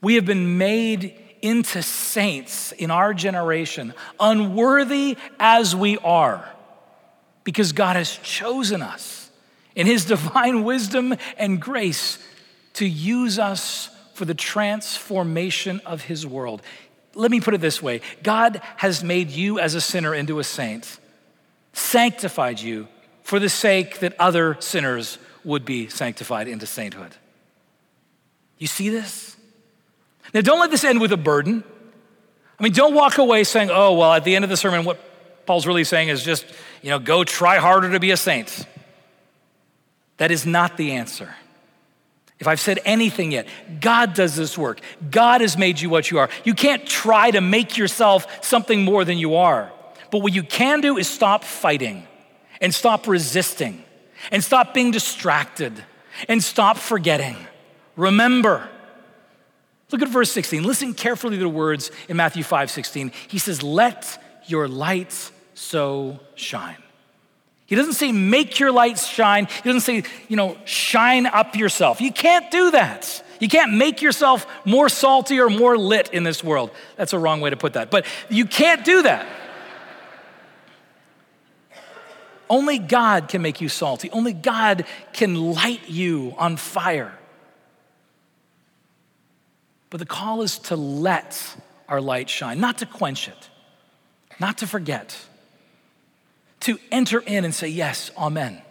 We 0.00 0.14
have 0.14 0.24
been 0.24 0.58
made 0.58 1.20
into 1.42 1.82
saints 1.82 2.70
in 2.70 2.92
our 2.92 3.14
generation, 3.14 3.94
unworthy 4.20 5.18
as 5.40 5.74
we 5.74 5.98
are, 5.98 6.48
because 7.42 7.72
God 7.72 7.96
has 7.96 8.16
chosen 8.18 8.82
us 8.82 9.32
in 9.74 9.88
His 9.88 10.04
divine 10.04 10.62
wisdom 10.62 11.16
and 11.36 11.60
grace 11.60 12.20
to 12.74 12.86
use 12.86 13.40
us 13.40 13.90
for 14.14 14.24
the 14.24 14.34
transformation 14.34 15.80
of 15.84 16.02
His 16.02 16.24
world. 16.24 16.62
Let 17.16 17.30
me 17.30 17.40
put 17.40 17.54
it 17.54 17.60
this 17.60 17.82
way 17.82 18.02
God 18.22 18.60
has 18.76 19.02
made 19.02 19.30
you 19.30 19.58
as 19.58 19.74
a 19.74 19.80
sinner 19.80 20.14
into 20.14 20.38
a 20.38 20.44
saint, 20.44 21.00
sanctified 21.72 22.60
you 22.60 22.86
for 23.22 23.38
the 23.40 23.48
sake 23.48 23.98
that 24.00 24.14
other 24.20 24.56
sinners 24.60 25.18
would 25.42 25.64
be 25.64 25.88
sanctified 25.88 26.46
into 26.46 26.66
sainthood. 26.66 27.16
You 28.58 28.66
see 28.66 28.88
this? 28.88 29.36
Now, 30.32 30.40
don't 30.42 30.60
let 30.60 30.70
this 30.70 30.84
end 30.84 31.00
with 31.00 31.12
a 31.12 31.16
burden. 31.16 31.64
I 32.58 32.62
mean, 32.62 32.72
don't 32.72 32.94
walk 32.94 33.18
away 33.18 33.44
saying, 33.44 33.70
oh, 33.70 33.94
well, 33.94 34.12
at 34.12 34.24
the 34.24 34.34
end 34.34 34.44
of 34.44 34.48
the 34.48 34.56
sermon, 34.56 34.84
what 34.84 34.98
Paul's 35.46 35.66
really 35.66 35.84
saying 35.84 36.08
is 36.08 36.22
just, 36.22 36.44
you 36.82 36.90
know, 36.90 36.98
go 36.98 37.22
try 37.22 37.58
harder 37.58 37.92
to 37.92 38.00
be 38.00 38.10
a 38.10 38.16
saint. 38.16 38.66
That 40.16 40.30
is 40.30 40.46
not 40.46 40.76
the 40.76 40.92
answer. 40.92 41.34
If 42.38 42.46
I've 42.46 42.60
said 42.60 42.80
anything 42.84 43.32
yet, 43.32 43.46
God 43.80 44.12
does 44.12 44.36
this 44.36 44.58
work. 44.58 44.80
God 45.10 45.40
has 45.40 45.56
made 45.56 45.80
you 45.80 45.88
what 45.88 46.10
you 46.10 46.18
are. 46.18 46.28
You 46.44 46.54
can't 46.54 46.86
try 46.86 47.30
to 47.30 47.40
make 47.40 47.78
yourself 47.78 48.44
something 48.44 48.84
more 48.84 49.04
than 49.04 49.16
you 49.16 49.36
are. 49.36 49.72
But 50.10 50.18
what 50.18 50.34
you 50.34 50.42
can 50.42 50.80
do 50.80 50.98
is 50.98 51.08
stop 51.08 51.44
fighting 51.44 52.06
and 52.60 52.74
stop 52.74 53.06
resisting 53.06 53.82
and 54.30 54.44
stop 54.44 54.74
being 54.74 54.90
distracted 54.90 55.72
and 56.28 56.42
stop 56.42 56.76
forgetting. 56.76 57.36
Remember. 57.96 58.68
Look 59.90 60.02
at 60.02 60.08
verse 60.08 60.32
16. 60.32 60.64
Listen 60.64 60.94
carefully 60.94 61.36
to 61.36 61.42
the 61.42 61.48
words 61.48 61.90
in 62.08 62.16
Matthew 62.16 62.42
5 62.42 62.70
16. 62.70 63.12
He 63.28 63.38
says, 63.38 63.62
Let 63.62 64.22
your 64.46 64.68
light 64.68 65.30
so 65.54 66.20
shine. 66.34 66.76
He 67.66 67.74
doesn't 67.74 67.94
say, 67.94 68.12
make 68.12 68.60
your 68.60 68.70
lights 68.70 69.06
shine. 69.06 69.46
He 69.46 69.62
doesn't 69.68 69.80
say, 69.80 70.04
you 70.28 70.36
know, 70.36 70.56
shine 70.64 71.26
up 71.26 71.56
yourself. 71.56 72.00
You 72.00 72.12
can't 72.12 72.50
do 72.50 72.70
that. 72.70 73.24
You 73.40 73.48
can't 73.48 73.74
make 73.74 74.00
yourself 74.00 74.46
more 74.64 74.88
salty 74.88 75.40
or 75.40 75.50
more 75.50 75.76
lit 75.76 76.08
in 76.10 76.22
this 76.22 76.42
world. 76.44 76.70
That's 76.96 77.12
a 77.12 77.18
wrong 77.18 77.40
way 77.40 77.50
to 77.50 77.56
put 77.56 77.74
that. 77.74 77.90
But 77.90 78.06
you 78.30 78.46
can't 78.46 78.84
do 78.84 79.02
that. 79.02 79.26
Only 82.48 82.78
God 82.78 83.28
can 83.28 83.42
make 83.42 83.60
you 83.60 83.68
salty. 83.68 84.10
Only 84.10 84.32
God 84.32 84.86
can 85.12 85.34
light 85.34 85.88
you 85.88 86.34
on 86.38 86.56
fire. 86.56 87.12
But 89.90 89.98
the 89.98 90.06
call 90.06 90.42
is 90.42 90.58
to 90.60 90.76
let 90.76 91.56
our 91.88 92.00
light 92.00 92.30
shine, 92.30 92.60
not 92.60 92.78
to 92.78 92.86
quench 92.86 93.28
it, 93.28 93.50
not 94.38 94.58
to 94.58 94.66
forget, 94.66 95.16
to 96.60 96.78
enter 96.90 97.20
in 97.20 97.44
and 97.44 97.54
say, 97.54 97.68
Yes, 97.68 98.10
Amen. 98.16 98.62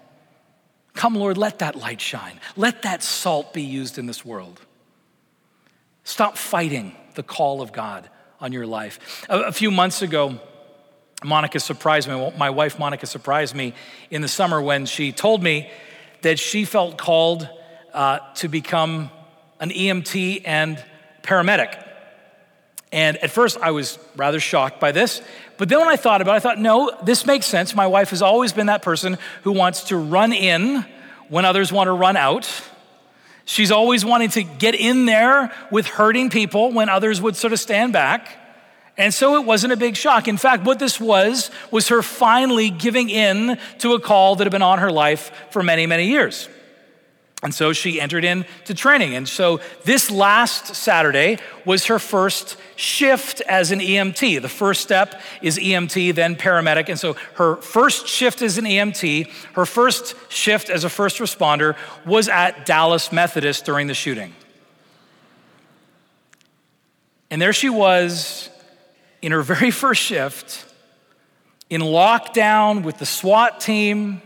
Come, 0.94 1.16
Lord, 1.16 1.38
let 1.38 1.60
that 1.60 1.76
light 1.76 2.00
shine. 2.00 2.40
Let 2.56 2.84
that 2.84 3.04
salt 3.04 3.54
be 3.54 3.62
used 3.62 3.98
in 3.98 4.06
this 4.06 4.24
world. 4.24 4.62
Stop 6.06 6.38
fighting 6.38 6.96
the 7.16 7.24
call 7.24 7.62
of 7.62 7.74
God 7.74 8.10
on 8.40 8.54
your 8.54 8.66
life. 8.66 9.26
A, 9.30 9.42
a 9.42 9.52
few 9.52 9.72
months 9.72 10.02
ago, 10.02 10.40
Monica 11.24 11.60
surprised 11.60 12.08
me. 12.08 12.32
My 12.38 12.50
wife, 12.50 12.80
Monica, 12.80 13.08
surprised 13.08 13.56
me 13.56 13.74
in 14.10 14.22
the 14.22 14.28
summer 14.28 14.62
when 14.62 14.86
she 14.86 15.12
told 15.12 15.44
me 15.44 15.70
that 16.22 16.40
she 16.40 16.64
felt 16.66 16.98
called 16.98 17.50
uh, 17.94 18.20
to 18.36 18.48
become 18.48 19.10
an 19.60 19.70
EMT 19.70 20.44
and 20.46 20.84
paramedic. 21.24 21.85
And 22.96 23.18
at 23.18 23.30
first, 23.30 23.58
I 23.62 23.72
was 23.72 24.00
rather 24.16 24.40
shocked 24.40 24.80
by 24.80 24.94
this. 24.94 25.22
But 25.58 25.68
then 25.68 25.80
when 25.80 25.90
I 25.90 25.98
thought 25.98 26.22
about 26.22 26.36
it, 26.36 26.38
I 26.38 26.40
thought, 26.40 26.60
no, 26.60 26.98
this 27.04 27.26
makes 27.26 27.46
sense. 27.46 27.76
My 27.76 27.88
wife 27.88 28.12
has 28.12 28.22
always 28.22 28.54
been 28.54 28.68
that 28.68 28.84
person 28.84 29.18
who 29.44 29.52
wants 29.52 29.84
to 29.90 29.98
run 29.98 30.32
in 30.32 30.86
when 31.28 31.44
others 31.44 31.74
want 31.74 31.90
to 31.90 31.92
run 31.92 32.16
out. 32.16 32.50
She's 33.44 33.70
always 33.70 34.06
wanting 34.06 34.30
to 34.30 34.44
get 34.44 34.76
in 34.76 35.06
there 35.06 35.52
with 35.72 35.88
hurting 35.88 36.30
people 36.30 36.72
when 36.72 36.88
others 36.88 37.22
would 37.22 37.36
sort 37.36 37.52
of 37.52 37.60
stand 37.60 37.92
back. 37.92 38.30
And 38.98 39.14
so 39.14 39.36
it 39.36 39.46
wasn't 39.46 39.74
a 39.74 39.78
big 39.78 39.98
shock. 39.98 40.30
In 40.30 40.38
fact, 40.38 40.64
what 40.64 40.80
this 40.80 40.98
was, 40.98 41.52
was 41.72 41.90
her 41.90 42.02
finally 42.02 42.70
giving 42.70 43.10
in 43.10 43.60
to 43.80 43.94
a 43.96 44.00
call 44.00 44.38
that 44.38 44.46
had 44.46 44.54
been 44.54 44.62
on 44.62 44.80
her 44.80 44.90
life 44.90 45.32
for 45.52 45.62
many, 45.62 45.86
many 45.86 46.08
years. 46.08 46.48
And 47.44 47.54
so 47.54 47.74
she 47.74 48.00
entered 48.00 48.24
into 48.24 48.74
training. 48.74 49.14
And 49.14 49.28
so 49.28 49.60
this 49.84 50.10
last 50.10 50.74
Saturday 50.74 51.38
was 51.66 51.86
her 51.86 52.00
first 52.00 52.58
shift 52.76 53.42
as 53.42 53.72
an 53.72 53.80
EMT. 53.80 54.42
The 54.42 54.50
first 54.50 54.82
step 54.82 55.22
is 55.42 55.60
EMT, 55.60 56.16
then 56.16 56.38
paramedic. 56.38 56.90
And 56.90 57.00
so 57.00 57.14
her 57.36 57.58
first 57.58 58.08
shift 58.08 58.42
as 58.42 58.58
an 58.58 58.66
EMT, 58.66 59.30
her 59.54 59.66
first 59.66 60.16
shift 60.32 60.70
as 60.70 60.84
a 60.86 60.90
first 60.90 61.20
responder 61.20 61.76
was 62.06 62.30
at 62.30 62.66
Dallas 62.66 63.12
Methodist 63.12 63.66
during 63.66 63.88
the 63.88 63.94
shooting. 63.94 64.34
And 67.30 67.42
there 67.42 67.54
she 67.54 67.70
was 67.70 68.50
in 69.22 69.32
her 69.32 69.42
very 69.42 69.72
first 69.84 70.02
shift 70.02 70.66
in 71.70 71.82
lockdown 71.82 72.84
with 72.84 72.98
the 72.98 73.06
SWAT 73.06 73.60
team 73.60 74.22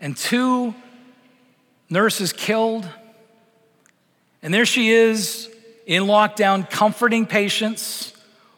and 0.00 0.16
two 0.16 0.74
nurses 1.90 2.32
killed. 2.32 2.88
And 4.42 4.54
there 4.54 4.64
she 4.64 4.90
is 4.90 5.50
in 5.84 6.04
lockdown, 6.04 6.68
comforting 6.70 7.26
patients, 7.26 8.14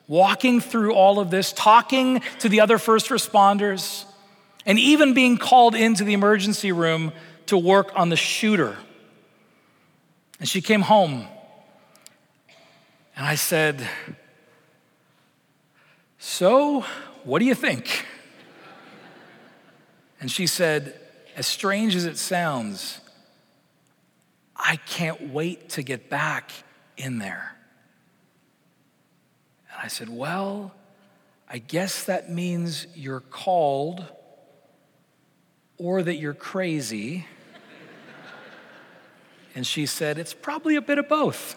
walking 0.06 0.60
through 0.60 0.94
all 0.94 1.18
of 1.18 1.30
this, 1.30 1.52
talking 1.52 2.22
to 2.38 2.48
the 2.48 2.60
other 2.60 2.78
first 2.78 3.08
responders, 3.08 4.04
and 4.64 4.78
even 4.78 5.14
being 5.14 5.38
called 5.38 5.74
into 5.74 6.04
the 6.04 6.12
emergency 6.12 6.70
room 6.70 7.12
to 7.46 7.58
work 7.58 7.90
on 7.96 8.10
the 8.10 8.16
shooter. 8.16 8.76
And 10.38 10.48
she 10.48 10.60
came 10.60 10.82
home. 10.82 11.26
And 13.16 13.26
I 13.26 13.34
said, 13.34 13.88
so, 16.24 16.84
what 17.24 17.40
do 17.40 17.44
you 17.44 17.54
think? 17.54 18.06
And 20.20 20.30
she 20.30 20.46
said, 20.46 20.94
As 21.34 21.48
strange 21.48 21.96
as 21.96 22.04
it 22.04 22.16
sounds, 22.16 23.00
I 24.64 24.76
can't 24.76 25.32
wait 25.32 25.70
to 25.70 25.82
get 25.82 26.08
back 26.08 26.52
in 26.96 27.18
there. 27.18 27.56
And 29.70 29.80
I 29.82 29.88
said, 29.88 30.08
Well, 30.08 30.72
I 31.48 31.58
guess 31.58 32.04
that 32.04 32.30
means 32.30 32.86
you're 32.94 33.20
called 33.20 34.06
or 35.78 36.02
that 36.02 36.14
you're 36.14 36.32
crazy. 36.32 37.26
and 39.56 39.66
she 39.66 39.84
said, 39.84 40.16
It's 40.16 40.32
probably 40.32 40.76
a 40.76 40.82
bit 40.82 40.98
of 40.98 41.08
both. 41.08 41.56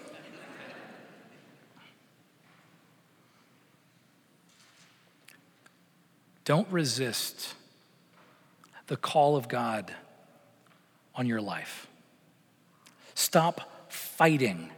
Don't 6.43 6.67
resist 6.71 7.53
the 8.87 8.97
call 8.97 9.35
of 9.35 9.47
God 9.47 9.93
on 11.15 11.25
your 11.27 11.41
life. 11.41 11.87
Stop 13.15 13.91
fighting 13.91 14.69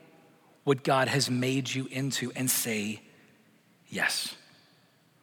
what 0.64 0.84
God 0.84 1.08
has 1.08 1.30
made 1.30 1.74
you 1.74 1.88
into 1.92 2.32
and 2.36 2.50
say 2.50 3.02
yes. 3.90 4.36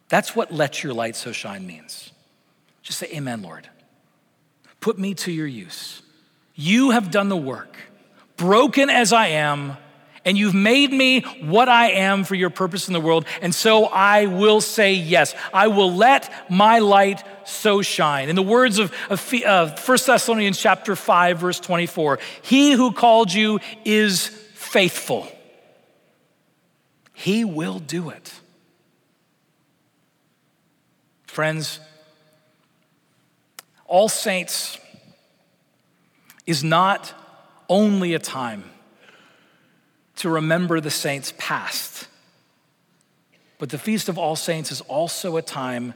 That's 0.09 0.37
what 0.37 0.53
let 0.53 0.83
your 0.83 0.93
light 0.93 1.17
so 1.17 1.33
shine 1.33 1.67
means. 1.67 2.11
Just 2.83 2.99
say, 2.99 3.09
Amen, 3.15 3.43
Lord. 3.43 3.69
Put 4.81 4.99
me 4.99 5.15
to 5.15 5.33
your 5.33 5.47
use. 5.47 6.03
You 6.55 6.91
have 6.91 7.11
done 7.11 7.29
the 7.29 7.37
work, 7.37 7.77
broken 8.37 8.91
as 8.91 9.13
I 9.13 9.29
am, 9.29 9.77
and 10.25 10.39
you've 10.39 10.55
made 10.55 10.93
me 10.93 11.21
what 11.41 11.69
I 11.69 11.91
am 11.91 12.25
for 12.25 12.35
your 12.35 12.51
purpose 12.51 12.89
in 12.89 12.95
the 12.95 13.01
world. 13.01 13.27
And 13.43 13.55
so 13.55 13.87
I 13.87 14.27
will 14.27 14.61
say 14.61 14.95
yes. 14.95 15.35
I 15.53 15.69
will 15.69 15.93
let 15.93 16.33
my 16.51 16.79
light 16.79 17.23
so 17.45 17.83
shine. 17.83 18.29
In 18.29 18.37
the 18.37 18.43
words 18.43 18.79
of, 18.79 18.93
of, 19.11 19.35
of 19.45 19.89
1 19.89 19.99
Thessalonians 20.07 20.59
chapter 20.59 20.97
5, 20.97 21.39
verse 21.39 21.61
24, 21.61 22.19
he 22.43 22.73
who 22.73 22.93
called 22.93 23.33
you 23.33 23.61
is 23.85 24.29
faithful. 24.55 25.29
He 27.13 27.45
will 27.45 27.79
do 27.79 28.11
it. 28.11 28.33
Friends, 31.27 31.81
All 33.87 34.09
Saints 34.09 34.79
is 36.47 36.65
not 36.65 37.13
only 37.69 38.15
a 38.15 38.19
time 38.19 38.65
to 40.25 40.31
remember 40.31 40.81
the 40.81 40.91
saints 40.91 41.35
past. 41.37 42.09
But 43.59 43.69
the 43.69 43.77
Feast 43.77 44.09
of 44.09 44.17
All 44.17 44.37
Saints 44.37 44.73
is 44.73 44.81
also 44.81 45.37
a 45.37 45.43
time 45.43 45.93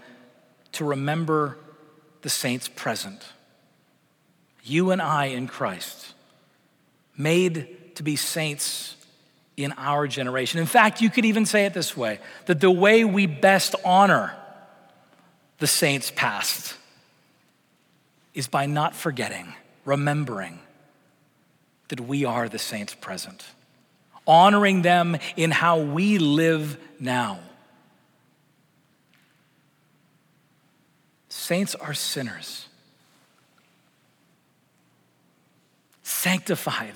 to 0.73 0.85
remember 0.85 1.57
the 2.21 2.29
saints 2.29 2.69
present. 2.69 3.25
You 4.63 4.91
and 4.91 5.01
I 5.01 5.27
in 5.29 5.47
Christ, 5.47 6.13
made 7.17 7.95
to 7.95 8.03
be 8.03 8.17
saints 8.17 8.97
in 9.57 9.73
our 9.79 10.07
generation. 10.07 10.61
In 10.61 10.67
fact, 10.67 11.01
you 11.01 11.09
could 11.09 11.25
even 11.25 11.47
say 11.47 11.65
it 11.65 11.73
this 11.73 11.97
way 11.97 12.19
that 12.45 12.61
the 12.61 12.71
way 12.71 13.07
we 13.07 13.25
best 13.25 13.75
honor 13.83 14.37
the 15.57 15.67
saints 15.67 16.13
past 16.15 16.77
is 18.35 18.47
by 18.47 18.67
not 18.67 18.95
forgetting, 18.95 19.55
remembering 19.87 20.59
that 21.89 22.03
we 22.03 22.27
are 22.27 22.47
the 22.51 22.59
saints 22.59 22.95
present 22.95 23.43
honoring 24.29 24.83
them 24.83 25.17
in 25.37 25.51
how 25.51 25.81
we 25.81 26.19
live 26.19 26.79
now. 27.01 27.41
Saints 31.31 31.75
are 31.75 31.95
sinners, 31.95 32.69
sanctified 36.03 36.93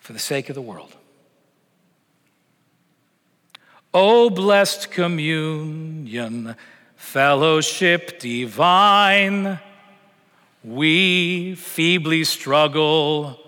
for 0.00 0.12
the 0.12 0.18
sake 0.18 0.48
of 0.48 0.56
the 0.56 0.62
world. 0.62 0.96
O 3.94 4.28
blessed 4.28 4.90
communion, 4.90 6.56
fellowship 6.96 8.18
divine, 8.18 9.60
we 10.64 11.54
feebly 11.54 12.24
struggle 12.24 13.38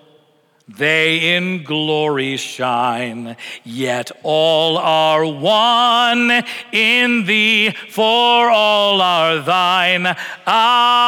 they 0.67 1.37
in 1.37 1.63
glory 1.63 2.39
shine, 2.39 3.37
yet 3.65 4.11
all 4.23 4.79
are 4.79 5.27
one 5.27 6.43
in 6.73 7.27
thee, 7.27 7.71
for 7.91 8.51
all 8.51 9.03
are 9.03 9.41
thine. 9.41 10.07
Alleluia. 10.47 11.03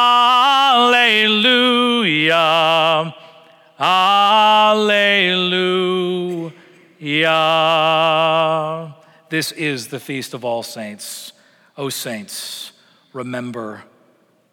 Alleluia. 3.78 5.34
This 9.30 9.52
is 9.52 9.88
the 9.88 10.00
feast 10.00 10.34
of 10.34 10.44
all 10.44 10.62
saints. 10.62 11.32
O 11.78 11.88
saints, 11.88 12.72
remember 13.12 13.84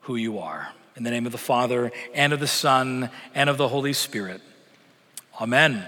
who 0.02 0.16
you 0.16 0.40
are. 0.40 0.70
In 0.96 1.04
the 1.04 1.12
name 1.12 1.26
of 1.26 1.32
the 1.32 1.38
Father, 1.38 1.92
and 2.14 2.32
of 2.34 2.40
the 2.40 2.48
Son, 2.48 3.10
and 3.34 3.50
of 3.50 3.58
the 3.58 3.68
Holy 3.68 3.94
Spirit. 3.94 4.42
Amen. 5.42 5.86